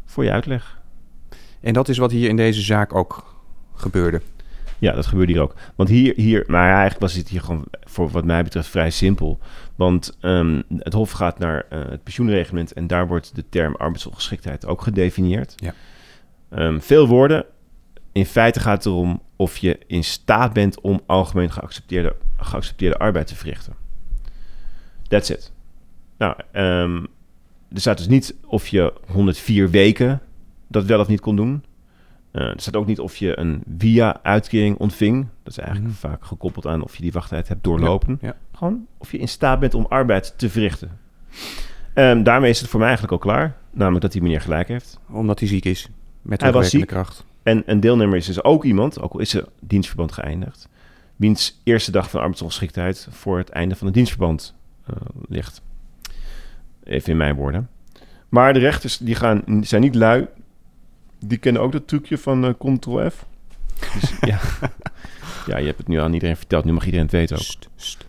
voor 0.04 0.24
je 0.24 0.30
uitleg. 0.30 0.78
En 1.60 1.72
dat 1.72 1.88
is 1.88 1.98
wat 1.98 2.10
hier 2.10 2.28
in 2.28 2.36
deze 2.36 2.60
zaak 2.60 2.94
ook 2.94 3.34
gebeurde. 3.74 4.20
Ja, 4.78 4.92
dat 4.92 5.06
gebeurde 5.06 5.32
hier 5.32 5.42
ook. 5.42 5.54
Want 5.74 5.88
hier, 5.88 6.12
hier 6.16 6.44
maar 6.46 6.66
ja, 6.66 6.72
eigenlijk 6.72 7.00
was 7.00 7.12
het 7.14 7.28
hier 7.28 7.40
gewoon 7.40 7.64
voor 7.80 8.10
wat 8.10 8.24
mij 8.24 8.42
betreft 8.42 8.68
vrij 8.68 8.90
simpel. 8.90 9.38
Want 9.76 10.16
ehm, 10.20 10.62
het 10.78 10.92
Hof 10.92 11.10
gaat 11.10 11.38
naar 11.38 11.66
eh, 11.68 11.78
het 11.88 12.02
pensioenreglement 12.02 12.72
en 12.72 12.86
daar 12.86 13.06
wordt 13.06 13.34
de 13.34 13.44
term 13.48 13.74
arbeidsongeschiktheid 13.74 14.66
ook 14.66 14.82
gedefinieerd. 14.82 15.52
Ja. 15.56 15.74
Ehm, 16.50 16.78
veel 16.78 17.06
woorden. 17.08 17.44
In 18.12 18.26
feite 18.26 18.60
gaat 18.60 18.76
het 18.84 18.86
erom 18.86 19.22
of 19.36 19.56
je 19.56 19.78
in 19.86 20.04
staat 20.04 20.52
bent 20.52 20.80
om 20.80 21.00
algemeen 21.06 21.50
geaccepteerde, 21.50 22.16
geaccepteerde 22.36 22.96
arbeid 22.98 23.26
te 23.26 23.36
verrichten. 23.36 23.74
That's 25.08 25.28
it. 25.30 25.52
Nou, 26.18 26.34
ehm, 26.52 26.96
er 27.72 27.80
staat 27.80 27.96
dus 27.98 28.08
niet 28.08 28.34
of 28.46 28.68
je 28.68 28.92
104 29.06 29.70
weken 29.70 30.20
dat 30.68 30.84
wel 30.84 31.00
of 31.00 31.08
niet 31.08 31.20
kon 31.20 31.36
doen. 31.36 31.64
Eh, 32.30 32.42
er 32.42 32.60
staat 32.60 32.76
ook 32.76 32.86
niet 32.86 33.00
of 33.00 33.16
je 33.16 33.38
een 33.38 33.62
via-uitkering 33.78 34.76
ontving. 34.76 35.26
Dat 35.42 35.52
is 35.52 35.58
eigenlijk 35.58 35.88
Mhm. 35.88 35.98
vaak 35.98 36.24
gekoppeld 36.24 36.66
aan 36.66 36.82
of 36.82 36.96
je 36.96 37.02
die 37.02 37.12
wachttijd 37.12 37.48
hebt 37.48 37.64
doorlopen. 37.64 38.18
Ja. 38.20 38.36
Gewoon 38.52 38.86
of 38.98 39.12
je 39.12 39.18
in 39.18 39.28
staat 39.28 39.60
bent 39.60 39.74
om 39.74 39.86
arbeid 39.88 40.34
te 40.38 40.50
verrichten. 40.50 40.98
Ehm, 41.94 42.22
daarmee 42.22 42.50
is 42.50 42.60
het 42.60 42.68
voor 42.70 42.78
mij 42.78 42.88
eigenlijk 42.88 43.22
al 43.22 43.30
klaar. 43.30 43.56
Namelijk 43.70 44.02
dat 44.02 44.12
die 44.12 44.22
meneer 44.22 44.40
gelijk 44.40 44.68
heeft. 44.68 44.98
Omdat 45.10 45.38
hij 45.38 45.48
ziek 45.48 45.64
is. 45.64 45.88
Met 46.22 46.40
Hij 46.40 46.52
was 46.52 46.76
kracht. 46.84 47.24
En 47.42 47.62
een 47.66 47.80
deelnemer 47.80 48.16
is 48.16 48.26
dus 48.26 48.44
ook 48.44 48.64
iemand, 48.64 49.00
ook 49.00 49.12
al 49.12 49.20
is 49.20 49.30
zijn 49.30 49.44
dienstverband 49.60 50.12
geëindigd, 50.12 50.68
wiens 51.16 51.60
eerste 51.64 51.90
dag 51.90 52.10
van 52.10 52.20
arbeidsongeschiktheid 52.20 53.08
voor 53.10 53.38
het 53.38 53.48
einde 53.48 53.76
van 53.76 53.86
het 53.86 53.96
dienstverband 53.96 54.54
eh, 54.86 54.94
ligt. 55.28 55.62
Even 56.84 57.10
in 57.10 57.16
mijn 57.16 57.34
woorden. 57.34 57.68
Maar 58.28 58.52
de 58.52 58.58
rechters 58.58 58.98
die 58.98 59.14
gaan, 59.14 59.42
zijn 59.60 59.82
niet 59.82 59.94
lui. 59.94 60.26
Die 61.18 61.38
kennen 61.38 61.62
ook 61.62 61.72
dat 61.72 61.88
trucje 61.88 62.18
van 62.18 62.44
eh 62.44 62.76
Ctrl-F. 62.76 63.26
Dus, 63.94 64.14
ja. 64.30 64.40
ja, 65.46 65.56
je 65.56 65.66
hebt 65.66 65.78
het 65.78 65.88
nu 65.88 66.00
aan 66.00 66.12
iedereen 66.12 66.36
verteld. 66.36 66.64
Nu 66.64 66.72
mag 66.72 66.84
iedereen 66.84 67.06
het 67.06 67.14
weten 67.14 67.36
ook. 67.36 67.42
St, 67.42 67.68
st. 67.76 68.06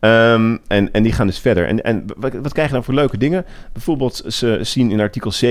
Ehm, 0.00 0.56
en, 0.66 0.92
en 0.92 1.02
die 1.02 1.12
gaan 1.12 1.26
dus 1.26 1.38
verder. 1.38 1.66
En, 1.66 1.84
en 1.84 2.04
wat, 2.16 2.32
wat 2.34 2.52
krijg 2.52 2.68
je 2.68 2.74
dan 2.74 2.84
voor 2.84 2.94
leuke 2.94 3.18
dingen? 3.18 3.44
Bijvoorbeeld, 3.72 4.22
ze 4.26 4.58
zien 4.62 4.90
in 4.90 5.00
artikel 5.00 5.32
7.1 5.44 5.50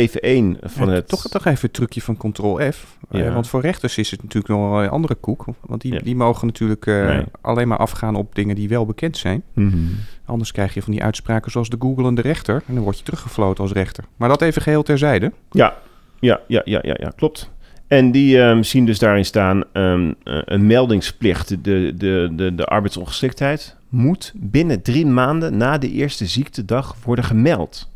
van 0.61 0.87
Ja, 0.87 0.93
het... 0.93 1.07
toch, 1.07 1.27
toch 1.27 1.45
even 1.45 1.61
het 1.61 1.73
trucje 1.73 2.01
van 2.01 2.17
Ctrl-F. 2.17 2.97
Eh, 3.09 3.21
Ja. 3.21 3.33
want 3.33 3.47
voor 3.47 3.61
rechters 3.61 3.97
is 3.97 4.11
het 4.11 4.23
natuurlijk 4.23 4.53
nog 4.53 4.81
een 4.81 4.89
andere 4.89 5.15
koek. 5.15 5.45
Want 5.61 5.81
die, 5.81 5.93
Ja. 5.93 5.99
die 5.99 6.15
mogen 6.15 6.47
natuurlijk 6.47 6.85
eh, 6.85 7.05
Nee. 7.07 7.23
alleen 7.41 7.67
maar 7.67 7.77
afgaan 7.77 8.15
op 8.15 8.35
dingen 8.35 8.55
die 8.55 8.69
wel 8.69 8.85
bekend 8.85 9.17
zijn. 9.17 9.43
Mhm. 9.53 9.77
Anders 10.25 10.51
krijg 10.51 10.73
je 10.73 10.81
van 10.81 10.91
die 10.93 11.03
uitspraken 11.03 11.51
zoals 11.51 11.69
de 11.69 11.77
googelende 11.79 12.21
rechter. 12.21 12.63
En 12.67 12.73
dan 12.75 12.83
word 12.83 12.97
je 12.97 13.03
teruggefloten 13.03 13.63
als 13.63 13.73
rechter. 13.73 14.03
Maar 14.17 14.29
dat 14.29 14.41
even 14.41 14.61
geheel 14.61 14.83
terzijde. 14.83 15.31
Ja, 15.51 15.75
ja, 16.19 16.39
ja, 16.47 16.61
ja, 16.65 16.79
ja, 16.81 16.95
ja 16.99 17.11
klopt. 17.15 17.49
En 17.87 18.11
die 18.11 18.41
ehm, 18.41 18.61
zien 18.63 18.85
dus 18.85 18.99
daarin 18.99 19.25
staan 19.25 19.63
ehm, 19.73 20.11
eh, 20.23 20.41
een 20.45 20.65
meldingsplicht. 20.67 21.49
De, 21.49 21.93
de, 21.95 22.29
de, 22.35 22.55
de 22.55 22.65
arbeidsongeschiktheid 22.65 23.75
moet 23.91 24.33
binnen 24.35 24.81
drie 24.81 25.05
maanden 25.05 25.57
na 25.57 25.77
de 25.77 25.91
eerste 25.91 26.25
ziektedag 26.25 26.95
worden 27.03 27.25
gemeld. 27.25 27.89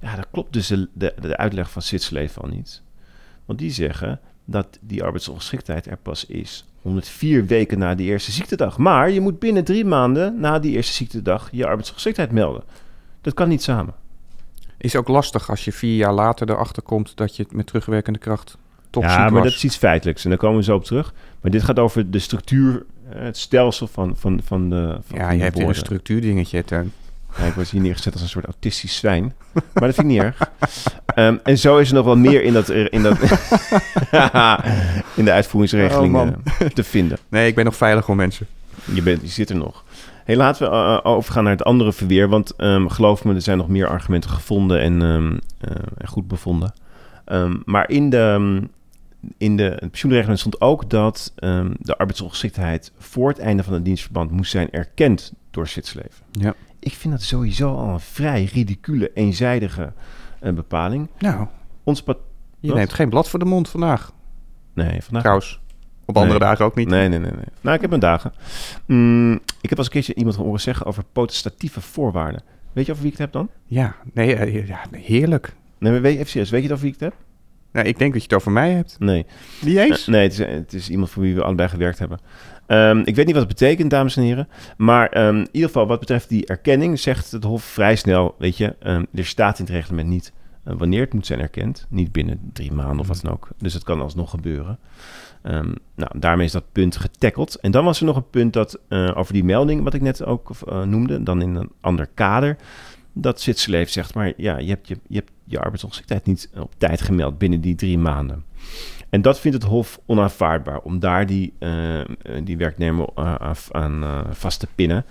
Ja, 0.00 0.16
dat 0.16 0.26
klopt 0.30 0.52
dus 0.52 0.66
de, 0.66 0.88
de, 0.92 1.14
de 1.20 1.36
uitleg 1.36 1.70
van 1.70 1.82
Sitzleef 1.82 2.38
al 2.38 2.48
niet. 2.48 2.82
Want 3.44 3.58
die 3.58 3.70
zeggen 3.70 4.20
dat 4.44 4.78
die 4.80 5.02
arbeidsongeschiktheid 5.02 5.86
er 5.86 5.96
pas 5.96 6.26
is 6.26 6.64
104 6.82 7.46
weken 7.46 7.78
na 7.78 7.94
de 7.94 8.02
eerste 8.02 8.32
ziektedag. 8.32 8.78
Maar 8.78 9.10
je 9.10 9.20
moet 9.20 9.38
binnen 9.38 9.64
drie 9.64 9.84
maanden 9.84 10.40
na 10.40 10.58
die 10.58 10.76
eerste 10.76 10.92
ziektedag 10.92 11.48
je 11.52 11.66
arbeidsongeschiktheid 11.66 12.30
melden. 12.30 12.62
Dat 13.20 13.34
kan 13.34 13.48
niet 13.48 13.62
samen. 13.62 13.94
Is 14.78 14.96
ook 14.96 15.08
lastig 15.08 15.50
als 15.50 15.64
je 15.64 15.72
vier 15.72 15.96
jaar 15.96 16.12
later 16.12 16.50
erachter 16.50 16.82
komt 16.82 17.16
dat 17.16 17.36
je 17.36 17.42
het 17.42 17.52
met 17.52 17.66
terugwerkende 17.66 18.18
kracht 18.18 18.56
toch 18.90 19.04
ja, 19.04 19.18
maar 19.18 19.32
was. 19.32 19.42
dat 19.42 19.52
is 19.52 19.64
iets 19.64 19.76
feitelijks 19.76 20.24
en 20.24 20.30
daar 20.30 20.38
komen 20.38 20.58
we 20.58 20.64
zo 20.64 20.74
op 20.74 20.84
terug. 20.84 21.14
Maar 21.40 21.50
dit 21.50 21.62
gaat 21.62 21.78
over 21.78 22.10
de 22.10 22.18
structuur, 22.18 22.84
het 23.16 23.36
stelsel 23.36 23.86
van, 23.86 24.16
van, 24.16 24.40
van 24.44 24.70
de. 24.70 24.98
Van 25.06 25.18
ja, 25.18 25.24
van 25.24 25.32
je 25.32 25.38
de 25.38 25.42
hebt 25.42 25.56
weer 25.56 25.66
een 25.66 25.72
woorden. 25.72 25.74
structuurdingetje, 25.74 26.64
Teun. 26.64 26.92
Ja, 27.38 27.44
ik 27.44 27.52
word 27.54 27.70
hier 27.70 27.80
neergezet 27.80 28.12
als 28.12 28.22
een 28.22 28.28
soort 28.28 28.44
autistisch 28.44 28.96
zwijn. 28.96 29.34
Maar 29.52 29.86
dat 29.86 29.94
vind 29.94 29.98
ik 29.98 30.04
niet 30.04 30.22
erg. 30.22 30.50
Ehm, 31.14 31.36
en 31.42 31.58
zo 31.58 31.78
is 31.78 31.88
er 31.88 31.94
nog 31.94 32.04
wel 32.04 32.16
meer 32.16 32.42
in, 32.42 32.52
dat, 32.52 32.68
in, 32.68 33.02
dat, 33.02 33.18
in 35.20 35.24
de 35.24 35.32
uitvoeringsregeling 35.32 36.16
Oh, 36.16 36.28
eh, 36.58 36.66
te 36.66 36.84
vinden. 36.84 37.18
Nee, 37.28 37.46
ik 37.46 37.54
ben 37.54 37.64
nog 37.64 37.76
veilig 37.76 38.04
voor 38.04 38.16
mensen. 38.16 38.46
Je, 38.94 39.02
bent, 39.02 39.20
je 39.20 39.28
zit 39.28 39.50
er 39.50 39.56
nog. 39.56 39.84
Hey, 40.24 40.36
laten 40.36 40.70
we 40.70 40.76
eh, 40.76 40.98
overgaan 41.02 41.42
naar 41.44 41.52
het 41.52 41.64
andere 41.64 41.92
verweer. 41.92 42.28
Want 42.28 42.56
ehm, 42.56 42.86
geloof 42.88 43.24
me, 43.24 43.34
er 43.34 43.42
zijn 43.42 43.58
nog 43.58 43.68
meer 43.68 43.86
argumenten 43.86 44.30
gevonden 44.30 44.80
en, 44.80 45.02
ehm, 45.02 45.36
eh, 45.58 46.08
goed 46.08 46.28
bevonden. 46.28 46.74
Maar 47.64 47.90
in 47.90 48.10
de, 48.10 48.60
in 49.36 49.56
de 49.56 49.62
het 49.62 49.90
pensioenregeling 49.90 50.38
stond 50.38 50.60
ook 50.60 50.90
dat 50.90 51.32
ehm, 51.36 51.72
de 51.78 51.96
arbeidsongeschiktheid 51.98 52.92
voor 52.98 53.28
het 53.28 53.38
einde 53.38 53.62
van 53.62 53.72
het 53.72 53.84
dienstverband 53.84 54.30
moest 54.30 54.50
zijn 54.50 54.70
erkend 54.70 55.32
door 55.50 55.68
Zwitserleven. 55.68 56.24
Ja. 56.30 56.54
Ik 56.78 56.92
vind 56.94 57.12
dat 57.12 57.22
sowieso 57.22 57.74
al 57.74 57.88
een 57.88 58.00
vrij 58.00 58.44
ridicule, 58.44 59.10
eenzijdige 59.14 59.92
eh, 60.40 60.52
bepaling. 60.52 61.08
Nou, 61.18 61.46
Ons 61.84 62.02
je 62.06 62.68
Wat? 62.68 62.76
neemt 62.76 62.92
geen 62.92 63.08
blad 63.08 63.28
voor 63.28 63.38
de 63.38 63.44
mond 63.44 63.68
vandaag. 63.68 64.12
Nee, 64.74 65.02
vandaag 65.02 65.22
Trouwens, 65.22 65.60
op 66.04 66.16
andere 66.16 66.38
Nee. 66.38 66.48
dagen 66.48 66.64
ook 66.64 66.74
niet. 66.74 66.88
Nee, 66.88 67.08
nee, 67.08 67.18
nee, 67.18 67.30
nee. 67.30 67.44
Nou, 67.60 67.74
ik 67.74 67.80
heb 67.80 67.90
mijn 67.90 68.02
dagen. 68.02 68.32
Mm, 68.86 69.40
ik 69.60 69.68
heb 69.68 69.78
als 69.78 69.86
een 69.86 69.92
keertje 69.92 70.14
iemand 70.14 70.36
horen 70.36 70.60
zeggen 70.60 70.86
over 70.86 71.04
potestatieve 71.12 71.80
voorwaarden. 71.80 72.42
Weet 72.72 72.86
je 72.86 72.92
over 72.92 73.04
wie 73.04 73.12
ik 73.12 73.18
het 73.18 73.32
heb 73.32 73.42
dan? 73.42 73.50
Ja, 73.66 73.96
nee, 74.12 74.34
eh, 74.34 74.66
ja, 74.66 74.80
heerlijk. 74.90 75.54
Nee, 75.78 75.92
maar 75.92 76.00
weet, 76.00 76.14
even 76.16 76.26
serieus, 76.30 76.50
weet 76.50 76.62
je 76.62 76.68
over 76.72 76.84
wie 76.84 76.94
ik 76.94 77.00
het 77.00 77.10
heb? 77.12 77.20
Nou, 77.72 77.86
ik 77.86 77.98
denk 77.98 78.12
dat 78.12 78.22
je 78.22 78.28
het 78.28 78.36
over 78.38 78.52
mij 78.52 78.70
hebt. 78.70 78.96
Nee. 78.98 79.26
Niet 79.60 79.76
eens? 79.76 80.00
Eh, 80.00 80.08
nee, 80.08 80.22
het 80.22 80.32
is, 80.32 80.38
het 80.38 80.72
is 80.72 80.90
iemand 80.90 81.10
voor 81.10 81.22
wie 81.22 81.34
we 81.34 81.42
allebei 81.42 81.68
gewerkt 81.68 81.98
hebben. 81.98 82.18
Ehm, 82.66 82.98
ik 82.98 83.14
weet 83.14 83.26
niet 83.26 83.34
wat 83.34 83.48
het 83.48 83.58
betekent, 83.58 83.90
dames 83.90 84.16
en 84.16 84.22
heren. 84.22 84.48
Maar 84.76 85.08
ehm, 85.08 85.36
in 85.36 85.48
ieder 85.52 85.68
geval, 85.68 85.86
wat 85.86 86.00
betreft 86.00 86.28
die 86.28 86.46
erkenning, 86.46 86.98
zegt 87.00 87.30
het 87.30 87.44
Hof 87.44 87.64
vrij 87.64 87.96
snel: 87.96 88.34
Weet 88.38 88.56
je, 88.56 88.76
ehm, 88.78 89.04
er 89.14 89.24
staat 89.24 89.58
in 89.58 89.64
het 89.64 89.74
reglement 89.74 90.08
niet 90.08 90.32
eh, 90.64 90.74
wanneer 90.76 91.00
het 91.00 91.12
moet 91.12 91.26
zijn 91.26 91.40
erkend. 91.40 91.86
Niet 91.88 92.12
binnen 92.12 92.40
drie 92.52 92.72
maanden 92.72 92.98
of 92.98 93.06
wat 93.06 93.20
dan 93.22 93.32
ook. 93.32 93.48
Dus 93.58 93.74
het 93.74 93.84
kan 93.84 94.00
alsnog 94.00 94.30
gebeuren. 94.30 94.78
Nou, 95.94 96.18
daarmee 96.18 96.46
is 96.46 96.52
dat 96.52 96.72
punt 96.72 96.96
getackeld. 96.96 97.54
En 97.54 97.70
dan 97.70 97.84
was 97.84 98.00
er 98.00 98.06
nog 98.06 98.16
een 98.16 98.30
punt 98.30 98.52
dat 98.52 98.78
eh, 98.88 99.10
over 99.14 99.32
die 99.32 99.44
melding, 99.44 99.82
wat 99.82 99.94
ik 99.94 100.00
net 100.00 100.24
ook 100.24 100.50
noemde, 100.84 101.22
dan 101.22 101.42
in 101.42 101.54
een 101.54 101.70
ander 101.80 102.08
kader. 102.14 102.56
Dat 103.12 103.40
Zwitserleef 103.40 103.90
zegt, 103.90 104.14
maar 104.14 104.32
ja, 104.36 104.58
je 104.58 104.68
hebt 104.68 104.88
je, 104.88 105.24
je, 105.44 105.60
arbeidsongeschiktheid 105.60 106.26
niet 106.26 106.50
op 106.54 106.72
tijd 106.78 107.00
gemeld 107.00 107.38
binnen 107.38 107.60
die 107.60 107.74
drie 107.74 107.98
maanden. 107.98 108.44
En 109.08 109.22
dat 109.22 109.40
vindt 109.40 109.56
het 109.56 109.66
Hof 109.66 110.00
onaanvaardbaar 110.06 110.78
om 110.80 110.98
daar 110.98 111.26
die, 111.26 111.52
eh, 111.58 112.00
eh, 112.00 112.06
die 112.44 112.56
werknemer 112.56 113.08
eh, 113.14 113.52
aan 113.70 114.26
vast 114.30 114.60
te 114.60 114.66
pinnen. 114.74 115.04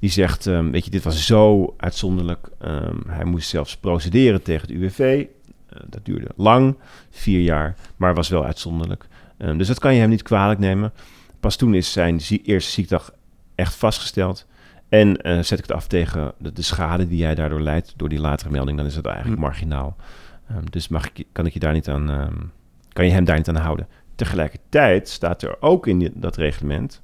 Die 0.00 0.10
zegt, 0.10 0.46
ehm, 0.46 0.70
weet 0.70 0.84
je, 0.84 0.90
dit 0.90 1.02
was 1.02 1.26
zo 1.26 1.74
uitzonderlijk. 1.76 2.48
Ehm, 2.58 2.96
hij 3.08 3.24
moest 3.24 3.48
zelfs 3.48 3.76
procederen 3.76 4.42
tegen 4.42 4.68
het 4.68 4.76
UWV. 4.76 5.26
Dat 5.88 6.04
duurde 6.04 6.28
lang, 6.36 6.76
vier 7.10 7.40
jaar, 7.40 7.74
maar 7.96 8.14
was 8.14 8.28
wel 8.28 8.44
uitzonderlijk. 8.44 9.06
Ehm, 9.38 9.58
dus 9.58 9.66
dat 9.66 9.78
kan 9.78 9.94
je 9.94 10.00
hem 10.00 10.08
niet 10.08 10.22
kwalijk 10.22 10.60
nemen. 10.60 10.92
Pas 11.40 11.56
toen 11.56 11.74
is 11.74 11.92
zijn 11.92 12.20
eerste 12.42 12.70
ziekdag 12.70 13.12
echt 13.54 13.74
vastgesteld. 13.74 14.46
En 14.88 15.16
eh, 15.22 15.38
zet 15.42 15.58
ik 15.58 15.66
het 15.66 15.72
af 15.76 15.86
tegen 15.86 16.32
de, 16.38 16.52
de 16.52 16.62
schade 16.62 17.08
die 17.08 17.18
jij 17.18 17.34
daardoor 17.34 17.60
leidt 17.60 17.92
door 17.96 18.08
die 18.08 18.20
latere 18.20 18.50
melding, 18.50 18.76
dan 18.76 18.86
is 18.86 18.96
het 18.96 19.06
eigenlijk 19.06 19.36
Hm. 19.36 19.42
marginaal. 19.42 19.96
Ehm, 20.48 20.64
dus 20.70 20.88
mag 20.88 21.10
ik, 21.12 21.26
kan 21.32 21.46
ik 21.46 21.52
je 21.52 21.58
daar 21.58 21.72
niet 21.72 21.88
aan, 21.88 22.10
ehm, 22.10 22.34
kan 22.92 23.04
je 23.06 23.10
hem 23.12 23.24
daar 23.24 23.36
niet 23.36 23.48
aan 23.48 23.56
houden. 23.56 23.88
Tegelijkertijd 24.14 25.08
staat 25.08 25.42
er 25.42 25.56
ook 25.62 25.86
in 25.86 25.98
die- 25.98 26.12
dat 26.14 26.36
reglement, 26.36 27.02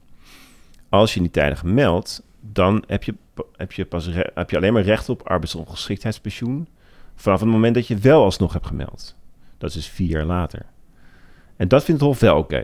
als 0.88 1.14
je 1.14 1.20
niet 1.20 1.32
tijdig 1.32 1.64
meldt, 1.64 2.22
dan 2.40 2.84
heb 2.86 3.02
je, 3.04 3.14
heb 3.56 3.72
je, 3.72 3.84
pas 3.84 4.08
re- 4.08 4.30
heb 4.34 4.50
je 4.50 4.56
alleen 4.56 4.72
maar 4.72 4.82
recht 4.82 5.08
op 5.08 5.22
arbeidsongeschiktheidspensioen 5.28 6.68
vanaf 7.14 7.40
het 7.40 7.48
moment 7.48 7.74
dat 7.74 7.86
je 7.86 7.96
wel 7.96 8.24
alsnog 8.24 8.52
hebt 8.52 8.66
gemeld. 8.66 9.16
Dat 9.58 9.68
is 9.68 9.74
dus 9.76 9.88
vier 9.88 10.08
jaar 10.08 10.24
later. 10.24 10.62
En 11.56 11.68
dat 11.68 11.84
vindt 11.84 12.00
het 12.00 12.10
Hof 12.10 12.20
wel 12.20 12.36
oké. 12.36 12.62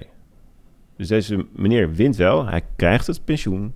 Dus 0.97 1.09
deze 1.09 1.47
meneer 1.53 1.93
wint 1.95 2.17
wel, 2.17 2.47
hij 2.47 2.63
krijgt 2.77 3.07
het 3.07 3.25
pensioen, 3.25 3.75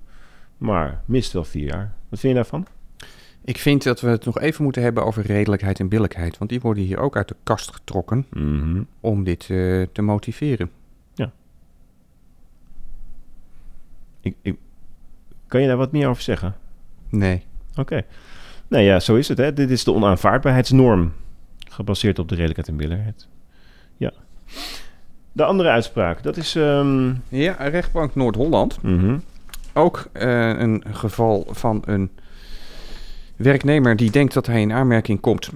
maar 0.63 1.03
mist 1.05 1.33
wel 1.33 1.45
vier 1.45 1.65
jaar. 1.67 1.93
Wat 2.09 2.19
vind 2.21 2.33
je 2.33 2.39
daarvan? 2.41 2.67
Ik 3.45 3.59
vind 3.59 3.83
dat 3.83 4.01
we 4.01 4.09
het 4.09 4.25
nog 4.25 4.39
even 4.41 4.65
moeten 4.65 4.83
hebben 4.83 5.05
over 5.05 5.27
redelijkheid 5.27 5.81
en 5.81 5.89
billijkheid. 5.89 6.39
Want 6.39 6.51
die 6.51 6.61
worden 6.61 6.83
hier 6.85 6.99
ook 6.99 7.17
uit 7.17 7.29
de 7.29 7.37
kast 7.43 7.73
getrokken 7.73 8.27
Mhm. 8.31 8.83
om 9.01 9.25
dit 9.25 9.41
eh, 9.51 9.83
te 9.93 10.03
motiveren. 10.03 10.71
Ik, 14.21 14.35
ik, 14.43 14.57
kan 15.47 15.61
je 15.61 15.67
daar 15.67 15.77
wat 15.77 15.93
meer 15.93 16.09
over 16.09 16.23
zeggen? 16.23 16.55
Nee. 17.09 17.43
Oké. 17.77 18.03
Nou 18.69 18.83
ja, 18.83 19.01
zo 19.01 19.15
is 19.17 19.29
het. 19.29 19.39
Hè. 19.39 19.53
Dit 19.53 19.71
is 19.71 19.85
de 19.85 19.93
onaanvaardbaarheidsnorm. 19.93 21.13
Gebaseerd 21.71 22.19
op 22.19 22.29
de 22.29 22.35
redelijkheid 22.35 22.69
en 22.69 22.77
billijkheid. 22.77 23.29
Ja. 23.97 24.13
De 25.33 25.45
andere 25.45 25.69
uitspraak, 25.69 26.23
dat 26.23 26.37
is... 26.37 26.55
ehm, 26.55 27.15
Ja, 27.29 27.53
rechtbank 27.53 28.15
Noord-Holland. 28.15 28.83
mhm. 28.83 29.19
Ook 29.73 30.05
eh, 30.13 30.49
een 30.49 30.85
geval 30.91 31.47
van 31.51 31.83
een 31.85 32.11
werknemer 33.37 33.97
die 33.97 34.11
denkt 34.11 34.35
dat 34.35 34.47
hij 34.47 34.61
in 34.61 34.73
aanmerking 34.73 35.21
komt 35.21 35.51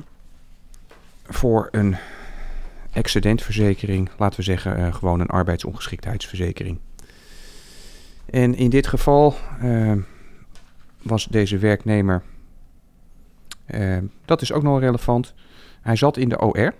voor 1.26 1.68
een 1.70 1.96
excedentverzekering. 2.92 4.10
Laten 4.18 4.38
we 4.38 4.44
zeggen, 4.44 4.76
eh, 4.76 4.94
gewoon 4.94 5.20
een 5.20 5.26
arbeidsongeschiktheidsverzekering. 5.26 6.78
En 8.30 8.54
in 8.54 8.70
dit 8.70 8.86
geval 8.86 9.34
eh, 9.60 9.92
was 11.02 11.26
deze 11.26 11.58
werknemer, 11.58 12.22
dat 14.24 14.42
is 14.42 14.52
ook 14.52 14.62
nog 14.62 14.80
relevant, 14.80 15.34
hij 15.80 15.96
zat 15.96 16.16
in 16.16 16.28
de 16.28 16.40
OR. 16.40 16.74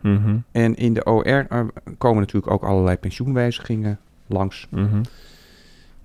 Mhm. 0.00 0.36
En 0.52 0.74
in 0.74 0.94
de 0.94 1.04
OR 1.04 1.46
komen 1.98 2.20
natuurlijk 2.20 2.52
ook 2.52 2.62
allerlei 2.62 2.96
pensioenwijzigingen 2.96 3.98
langs. 4.26 4.66
Mhm. 4.70 5.00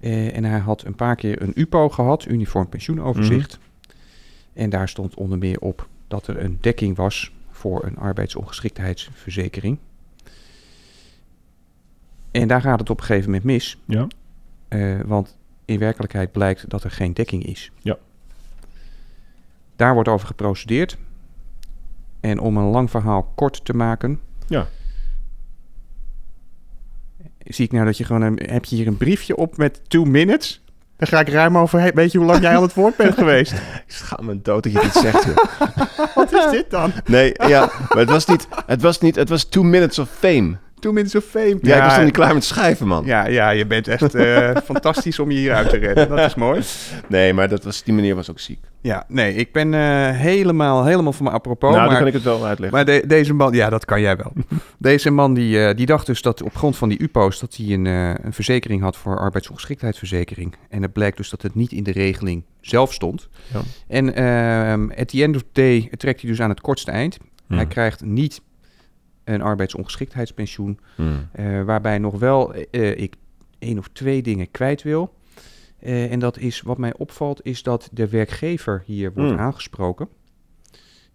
Eh, 0.03 0.36
en 0.38 0.43
hij 0.43 0.60
had 0.60 0.83
een 0.83 0.95
paar 0.95 1.15
keer 1.15 1.41
een 1.41 1.51
UPO 1.55 1.89
gehad, 1.89 2.25
Uniform 2.25 2.69
Pensioenoverzicht. 2.69 3.60
En 4.53 4.69
daar 4.69 4.89
stond 4.89 5.15
onder 5.15 5.38
meer 5.38 5.60
op 5.60 5.88
dat 6.07 6.27
er 6.27 6.43
een 6.43 6.57
dekking 6.62 6.95
was 6.95 7.31
voor 7.51 7.83
een 7.86 7.98
arbeidsongeschiktheidsverzekering. 7.98 9.77
En 12.31 12.48
daar 12.48 12.62
gaat 12.62 12.79
het 12.79 12.89
op 12.89 13.00
een 13.00 13.05
gegeven 13.05 13.27
moment 13.29 13.43
mis, 13.45 13.77
Ja. 13.86 14.07
eh, 14.67 15.00
want 15.05 15.38
in 15.65 15.79
werkelijkheid 15.79 16.31
blijkt 16.31 16.69
dat 16.69 16.83
er 16.83 16.91
geen 16.91 17.13
dekking 17.13 17.45
is. 17.45 17.72
Ja. 17.81 17.98
Daar 19.75 19.93
wordt 19.93 20.10
over 20.10 20.27
geprocedeerd. 20.27 20.98
En 22.19 22.39
om 22.39 22.57
een 22.57 22.69
lang 22.69 22.89
verhaal 22.89 23.31
kort 23.36 23.65
te 23.65 23.74
maken, 23.74 24.19
Ja. 24.48 24.67
Zie 27.43 27.65
ik 27.65 27.71
nou 27.71 27.85
dat 27.85 27.97
je 27.97 28.03
gewoon 28.03 28.21
een, 28.21 28.39
heb 28.45 28.65
je 28.65 28.75
hier 28.75 28.88
een 28.88 28.97
briefje 28.97 29.35
op 29.35 29.57
met 29.57 29.81
two 29.88 30.03
minutes? 30.03 30.63
Daar 30.97 31.07
ga 31.07 31.19
ik 31.19 31.29
ruim 31.29 31.57
over. 31.57 31.91
Weet 31.93 32.12
je 32.12 32.17
hoe 32.17 32.27
lang 32.27 32.41
jij 32.41 32.55
aan 32.55 32.62
het 32.62 32.73
woord 32.73 32.95
bent 32.95 33.13
geweest? 33.13 33.51
Ik 33.88 33.93
schaam 33.93 34.25
me 34.25 34.41
dood 34.41 34.63
dat 34.63 34.71
je 34.71 34.79
dit 34.79 34.93
zegt. 34.93 35.27
Wat 36.15 36.33
is 36.33 36.51
dit 36.51 36.69
dan? 36.69 36.91
Nee, 37.05 37.33
ja, 37.47 37.71
maar 37.89 37.97
het 37.97 38.09
was 38.09 38.25
niet... 38.25 38.47
Het 38.65 38.81
was 38.81 39.00
niet... 39.00 39.15
Het 39.15 39.29
was 39.29 39.43
two 39.43 39.63
minutes 39.63 40.00
of 40.00 40.09
fame. 40.09 40.57
Two 40.83 40.91
minutes 40.91 41.15
of 41.15 41.23
fame. 41.23 41.57
Ja, 41.61 41.75
ik 41.77 41.83
was 41.83 41.95
nog 41.95 42.03
niet 42.05 42.13
klaar 42.13 42.33
met 42.33 42.43
schrijven, 42.43 42.87
man. 42.87 43.05
Ja, 43.05 43.27
ja, 43.27 43.49
je 43.49 43.65
bent 43.65 43.87
echt 43.87 44.15
eh, 44.15 44.55
fantastisch 44.71 45.19
om 45.19 45.31
je 45.31 45.37
hier 45.37 45.53
uit 45.53 45.69
te 45.69 45.77
redden. 45.77 46.09
Dat 46.09 46.19
is 46.19 46.35
mooi. 46.35 46.61
Nee, 47.07 47.33
maar 47.33 47.49
dat 47.49 47.63
was, 47.63 47.83
die 47.83 47.93
meneer 47.93 48.15
was 48.15 48.29
ook 48.29 48.39
ziek. 48.39 48.59
Ja, 48.81 49.03
nee, 49.07 49.33
ik 49.33 49.51
ben 49.51 49.73
eh, 49.73 49.79
helemaal, 50.11 50.85
helemaal 50.85 51.13
van 51.13 51.23
mijn 51.23 51.35
apropos. 51.35 51.69
nou, 51.69 51.81
maar 51.81 51.89
dan 51.89 51.97
kan 51.97 52.07
ik 52.07 52.13
het 52.13 52.23
wel 52.23 52.45
uitleggen. 52.45 52.77
maar 52.77 52.85
de- 52.85 53.03
deze 53.07 53.33
man, 53.33 53.53
ja, 53.53 53.69
dat 53.69 53.85
kan 53.85 54.01
jij 54.01 54.17
wel. 54.17 54.33
deze 54.77 55.11
man 55.11 55.33
die, 55.33 55.65
eh, 55.65 55.75
die 55.75 55.85
dacht 55.85 56.05
dus 56.05 56.21
dat 56.21 56.41
op 56.41 56.55
grond 56.55 56.77
van 56.77 56.89
die 56.89 57.01
UPO's 57.01 57.39
dat 57.39 57.55
hij 57.55 57.65
een, 57.73 57.85
eh, 57.87 58.09
een 58.25 58.33
verzekering 58.33 58.81
had 58.81 58.97
voor 58.97 59.19
arbeidsongeschiktheidsverzekering. 59.19 60.55
En 60.69 60.81
het 60.81 60.93
blijkt 60.93 61.17
dus 61.17 61.29
dat 61.29 61.41
het 61.41 61.55
niet 61.55 61.71
in 61.71 61.83
de 61.83 61.91
regeling 61.91 62.43
zelf 62.61 62.93
stond. 62.93 63.29
Ja. 63.53 63.59
En 63.87 64.15
ehm 64.15 64.89
at 64.99 65.07
the 65.07 65.23
end 65.23 65.35
of 65.35 65.41
the 65.41 65.47
day 65.61 65.89
trekt 65.97 66.21
hij 66.21 66.29
dus 66.29 66.41
aan 66.41 66.49
het 66.49 66.61
kortste 66.61 66.91
eind. 66.91 67.17
Hmm. 67.47 67.57
Hij 67.57 67.65
krijgt 67.67 68.05
niet 68.05 68.41
een 69.24 69.42
arbeidsongeschiktheidspensioen. 69.42 70.80
Hmm. 70.96 71.27
Eh, 71.32 71.63
waarbij 71.63 71.98
nog 71.98 72.20
wel 72.20 72.53
eh, 72.53 72.98
ik 72.98 73.15
één 73.60 73.77
of 73.77 73.88
twee 73.94 74.22
dingen 74.22 74.51
kwijt 74.51 74.82
wil. 74.84 75.13
Eh, 75.80 76.12
en 76.12 76.20
dat 76.20 76.38
is 76.38 76.62
wat 76.62 76.77
mij 76.77 76.94
opvalt, 76.98 77.39
is 77.46 77.63
dat 77.63 77.89
de 77.92 78.10
werkgever 78.10 78.84
hier 78.86 79.13
wordt 79.13 79.32
Mm. 79.32 79.39
aangesproken. 79.39 80.08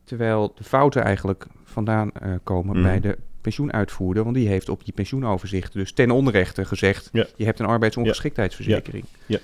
Terwijl 0.04 0.52
de 0.56 0.64
fouten 0.64 1.02
eigenlijk 1.04 1.46
vandaan 1.64 2.12
eh, 2.12 2.32
komen 2.44 2.76
Mm. 2.76 2.82
bij 2.82 3.00
de 3.00 3.18
pensioenuitvoerder. 3.40 4.22
Want 4.24 4.34
die 4.36 4.48
heeft 4.48 4.68
op 4.68 4.84
die 4.84 4.94
pensioenoverzicht 4.94 5.72
dus 5.72 5.92
ten 5.92 6.10
onrechte 6.10 6.64
gezegd... 6.64 7.08
Ja. 7.12 7.26
je 7.36 7.44
hebt 7.44 7.58
een 7.58 7.66
arbeidsongeschiktheidsverzekering. 7.66 9.04
Ja. 9.26 9.38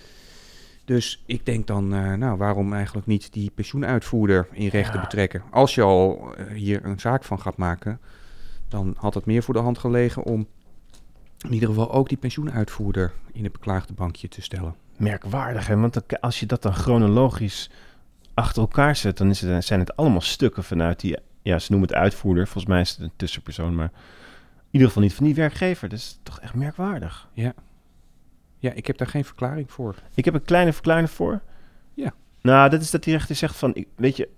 Dus 0.84 1.22
ik 1.26 1.46
denk 1.46 1.66
dan, 1.66 1.94
eh, 1.94 2.12
nou, 2.12 2.36
waarom 2.38 2.72
eigenlijk 2.72 3.06
niet 3.06 3.32
die 3.32 3.50
pensioenuitvoerder 3.54 4.46
in 4.52 4.68
rechten 4.68 4.94
Ja. 4.94 5.00
betrekken? 5.00 5.42
Als 5.50 5.74
je 5.74 5.82
al 5.82 6.34
hier 6.54 6.84
een 6.84 7.00
zaak 7.00 7.24
van 7.24 7.40
gaat 7.40 7.56
maken, 7.56 8.00
dan 8.68 8.94
had 8.98 9.14
het 9.14 9.24
meer 9.26 9.42
voor 9.42 9.54
de 9.54 9.60
hand 9.60 9.78
gelegen 9.78 10.22
om 10.22 10.46
in 11.38 11.52
ieder 11.52 11.68
geval 11.68 11.92
ook 11.92 12.08
die 12.08 12.18
pensioenuitvoerder 12.18 13.12
in 13.32 13.42
het 13.44 13.52
beklaagde 13.52 13.92
bankje 13.92 14.28
te 14.28 14.42
stellen. 14.42 14.74
Merkwaardig, 14.96 15.66
hè? 15.66 15.76
Want 15.76 16.20
als 16.20 16.40
je 16.40 16.46
dat 16.46 16.62
dan 16.62 16.74
chronologisch 16.74 17.70
achter 18.34 18.62
elkaar 18.62 18.96
zet, 18.96 19.16
dan 19.18 19.30
is 19.30 19.40
het, 19.40 19.64
zijn 19.64 19.80
het 19.80 19.96
allemaal 19.96 20.20
stukken 20.20 20.64
vanuit 20.64 21.00
die... 21.00 21.16
Ja, 21.42 21.58
ze 21.58 21.70
noemen 21.70 21.88
het 21.88 21.98
uitvoerder. 21.98 22.44
Volgens 22.44 22.66
mij 22.66 22.80
is 22.80 22.90
het 22.90 23.00
een 23.00 23.12
tussenpersoon, 23.16 23.74
maar... 23.74 23.90
In 24.56 24.80
ieder 24.80 24.88
geval 24.88 25.02
niet 25.02 25.14
van 25.14 25.24
die 25.24 25.34
werkgever. 25.34 25.88
Dat 25.88 25.98
is 25.98 26.18
toch 26.22 26.40
echt 26.40 26.54
merkwaardig. 26.54 27.28
Ja, 28.58 28.72
ik 28.72 28.86
heb 28.86 28.98
daar 28.98 29.06
geen 29.08 29.24
verklaring 29.24 29.70
voor. 29.72 29.94
Ik 30.14 30.24
heb 30.24 30.34
een 30.34 30.42
kleine 30.42 30.72
verklaring 30.72 31.10
voor. 31.10 31.42
Ja. 31.94 32.12
Nou, 32.40 32.70
dat 32.70 32.80
is 32.80 32.90
dat 32.90 33.02
die 33.04 33.12
rechter 33.14 33.34
zegt 33.36 33.56
van... 33.56 33.74
ik- 33.74 33.88
Weet 33.96 34.16
je, 34.16 34.28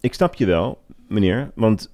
ik 0.00 0.14
snap 0.14 0.34
je 0.34 0.46
wel, 0.46 0.82
meneer. 1.08 1.50
Want 1.54 1.92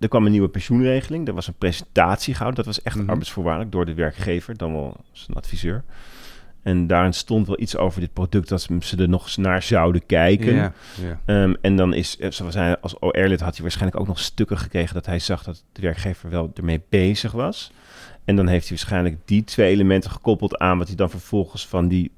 er 0.00 0.08
kwam 0.08 0.24
een 0.24 0.30
nieuwe 0.32 0.48
pensioenregeling. 0.48 1.28
Er 1.28 1.34
was 1.34 1.46
een 1.46 1.54
presentatie 1.54 2.34
gehouden. 2.34 2.64
Dat 2.64 2.74
was 2.74 2.84
echt 2.84 2.96
Mhm. 2.96 3.08
arbeidsvoorwaardelijk 3.08 3.72
door 3.72 3.86
de 3.86 3.94
werkgever, 3.94 4.56
dan 4.56 4.72
wel 4.72 4.96
zijn 5.12 5.36
adviseur. 5.36 5.84
En 6.62 6.86
daarin 6.86 7.12
stond 7.14 7.46
wel 7.46 7.60
iets 7.60 7.76
over 7.76 8.00
dit 8.00 8.12
product 8.12 8.48
dat 8.48 8.68
ze 8.80 8.96
er 8.96 9.08
nog 9.08 9.22
eens 9.22 9.36
naar 9.36 9.62
zouden 9.62 10.06
kijken. 10.06 10.54
Ja, 10.54 10.72
ja. 11.02 11.20
Ehm, 11.24 11.54
en 11.60 11.76
dan 11.76 11.94
is, 11.94 12.18
eh, 12.18 12.30
zoals 12.30 12.54
hij 12.54 12.78
als 12.80 12.96
OR-lid 12.98 13.40
had 13.40 13.52
hij 13.54 13.62
waarschijnlijk 13.62 14.00
ook 14.00 14.06
nog 14.06 14.18
stukken 14.18 14.58
gekregen 14.58 14.94
dat 14.94 15.06
hij 15.06 15.18
zag 15.18 15.42
dat 15.42 15.64
de 15.72 15.80
werkgever 15.82 16.30
wel 16.30 16.50
ermee 16.54 16.82
bezig 16.88 17.32
was. 17.32 17.72
En 18.24 18.36
dan 18.36 18.46
heeft 18.46 18.68
hij 18.68 18.76
waarschijnlijk 18.76 19.16
die 19.24 19.44
twee 19.44 19.70
elementen 19.72 20.10
gekoppeld 20.10 20.58
aan 20.58 20.78
wat 20.78 20.86
hij 20.86 20.96
dan 20.96 21.10
vervolgens 21.10 21.66
van 21.66 21.88
die, 21.88 22.10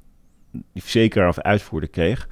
die 0.50 0.82
verzekeraar 0.82 1.28
of 1.28 1.38
uitvoerder 1.38 1.88
kreeg. 1.88 2.28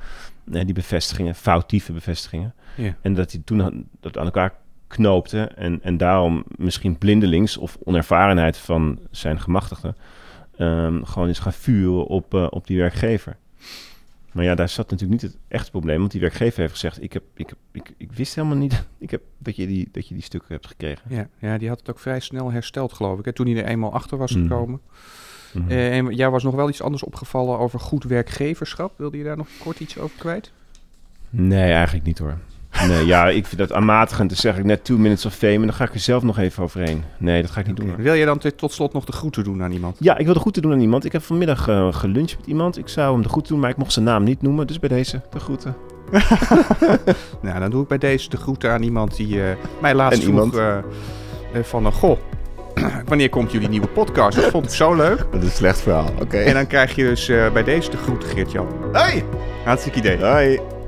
Eh, 0.53 0.65
die 0.65 0.75
bevestigingen, 0.75 1.35
foutieve 1.35 1.93
bevestigingen. 1.93 2.55
Ja. 2.77 2.97
En 3.03 3.15
dat 3.15 3.33
hij 3.33 3.41
toen 3.45 3.87
dat 4.01 4.19
aan 4.19 4.25
elkaar 4.25 4.53
knoopte 4.91 5.41
en, 5.43 5.83
en 5.83 5.97
daarom 5.97 6.45
misschien 6.57 6.99
blindelings 6.99 7.57
of 7.57 7.79
onervarenheid 7.85 8.57
van 8.57 8.99
zijn 9.11 9.41
gemachtigde 9.41 9.95
ehm, 10.57 11.03
gewoon 11.05 11.29
is 11.29 11.39
gaan 11.39 11.53
vuren 11.53 12.07
op, 12.07 12.35
eh, 12.35 12.47
op 12.51 12.67
die 12.67 12.79
werkgever. 12.79 13.37
Maar 14.33 14.45
ja, 14.45 14.55
daar 14.55 14.69
zat 14.69 14.91
natuurlijk 14.91 15.23
niet 15.23 15.33
het 15.33 15.41
echte 15.49 15.71
probleem, 15.71 15.99
want 15.99 16.11
die 16.11 16.21
werkgever 16.21 16.61
heeft 16.61 16.73
gezegd: 16.73 17.03
ik, 17.03 17.13
heb, 17.13 17.23
ik, 17.35 17.53
ik, 17.73 17.93
ik 17.97 18.13
wist 18.13 18.35
helemaal 18.35 18.57
niet 18.57 18.85
ik 18.99 19.11
heb, 19.11 19.23
dat, 19.39 19.57
je 19.57 19.67
die, 19.67 19.89
dat 19.93 20.09
je 20.09 20.15
die 20.15 20.23
stukken 20.23 20.53
hebt 20.53 20.67
gekregen. 20.67 21.03
Ja, 21.09 21.29
ja, 21.39 21.59
die 21.59 21.69
had 21.69 21.79
het 21.79 21.91
ook 21.91 21.99
vrij 21.99 22.21
snel 22.21 22.51
hersteld, 22.53 22.93
geloof 22.93 23.19
ik. 23.19 23.25
Hè, 23.25 23.33
toen 23.33 23.47
hij 23.47 23.57
er 23.63 23.69
eenmaal 23.69 23.93
achter 23.93 24.19
was 24.19 24.35
Mhm. 24.35 24.43
gekomen. 24.43 24.81
Mhm. 25.53 25.71
Eh, 25.71 25.97
en 25.97 26.15
jij 26.15 26.31
was 26.31 26.43
nog 26.43 26.55
wel 26.55 26.69
iets 26.69 26.83
anders 26.83 27.03
opgevallen 27.03 27.59
over 27.59 27.81
goed 27.81 28.05
werkgeverschap. 28.05 28.93
Wilde 28.99 29.17
je 29.19 29.25
daar 29.25 29.37
nog 29.37 29.49
kort 29.59 29.81
iets 29.81 29.99
over 29.99 30.19
kwijt? 30.19 30.53
Nee, 31.31 31.73
eigenlijk 31.73 32.07
niet 32.07 32.19
hoor. 32.19 32.39
Nee, 32.87 33.07
ja, 33.07 33.29
ik 33.29 33.47
vind 33.47 33.61
dat 33.61 33.73
aanmatigend. 33.73 34.29
Dan 34.29 34.39
zeg 34.39 34.57
ik 34.57 34.65
net 34.65 34.85
two 34.85 34.97
minutes 34.97 35.27
of 35.27 35.35
fame 35.35 35.55
en 35.55 35.61
dan 35.61 35.73
ga 35.73 35.85
ik 35.85 35.95
er 35.95 36.01
zelf 36.01 36.23
nog 36.23 36.39
even 36.39 36.63
overheen. 36.63 37.05
Nee, 37.19 37.43
dat 37.43 37.51
ga 37.51 37.61
ik 37.61 37.67
niet 37.67 37.77
doen. 37.77 37.97
Wil 37.97 38.15
je 38.15 38.25
dan 38.25 38.41
tot 38.57 38.73
slot 38.73 38.93
nog 38.93 39.05
de 39.05 39.13
groeten 39.13 39.45
doen 39.45 39.63
aan 39.63 39.73
iemand? 39.73 39.97
Ja, 40.01 40.19
ik 40.19 40.25
wilde 40.25 40.41
goed 40.41 40.55
te 40.55 40.61
doen 40.61 40.73
aan 40.73 40.81
iemand. 40.81 41.05
Ik 41.05 41.13
heb 41.13 41.23
vanmiddag 41.23 41.69
eh, 41.69 41.93
geluncht 41.93 42.37
met 42.37 42.47
iemand. 42.47 42.79
Ik 42.79 42.89
zou 42.89 43.13
hem 43.13 43.23
de 43.23 43.29
goed 43.29 43.49
doen, 43.49 43.61
maar 43.61 43.71
ik 43.71 43.77
mocht 43.77 43.93
zijn 43.93 44.05
naam 44.05 44.23
niet 44.23 44.43
noemen. 44.43 44.67
Dus 44.67 44.79
bij 44.79 44.89
deze, 44.89 45.21
de 45.31 45.41
groeten. 45.41 45.77
Nou, 47.43 47.61
dan 47.61 47.71
doe 47.71 47.83
ik 47.83 47.89
bij 47.89 47.99
deze 47.99 48.29
de 48.29 48.37
groeten 48.37 48.71
aan 48.71 48.83
iemand 48.83 49.17
die 49.17 49.43
eh, 49.43 49.57
mij 49.81 49.95
laatst 49.95 50.23
vroeg 50.23 50.57
eh, 50.57 50.77
van... 51.63 51.93
goh, 51.93 52.19
wanneer 53.09 53.29
komt 53.29 53.53
jullie 53.53 53.69
nieuwe 53.69 53.89
podcast? 53.89 54.37
Dat 54.37 54.51
vond 54.51 54.65
ik 54.65 54.71
zo 54.71 54.95
leuk. 54.95 55.19
Dat 55.19 55.43
is 55.43 55.49
een 55.49 55.55
slecht 55.55 55.81
verhaal. 55.81 56.11
Oké. 56.21 56.39
En 56.39 56.55
dan 56.55 56.67
krijg 56.67 56.95
je 56.95 57.05
dus 57.05 57.27
bij 57.27 57.65
deze 57.65 57.91
de 57.91 57.97
groeten, 57.97 58.29
Geert-Jan. 58.29 58.67
Hoi! 58.93 59.25
Hartstikke 59.65 59.99
idee. 59.99 60.25
Hoi! 60.25 60.80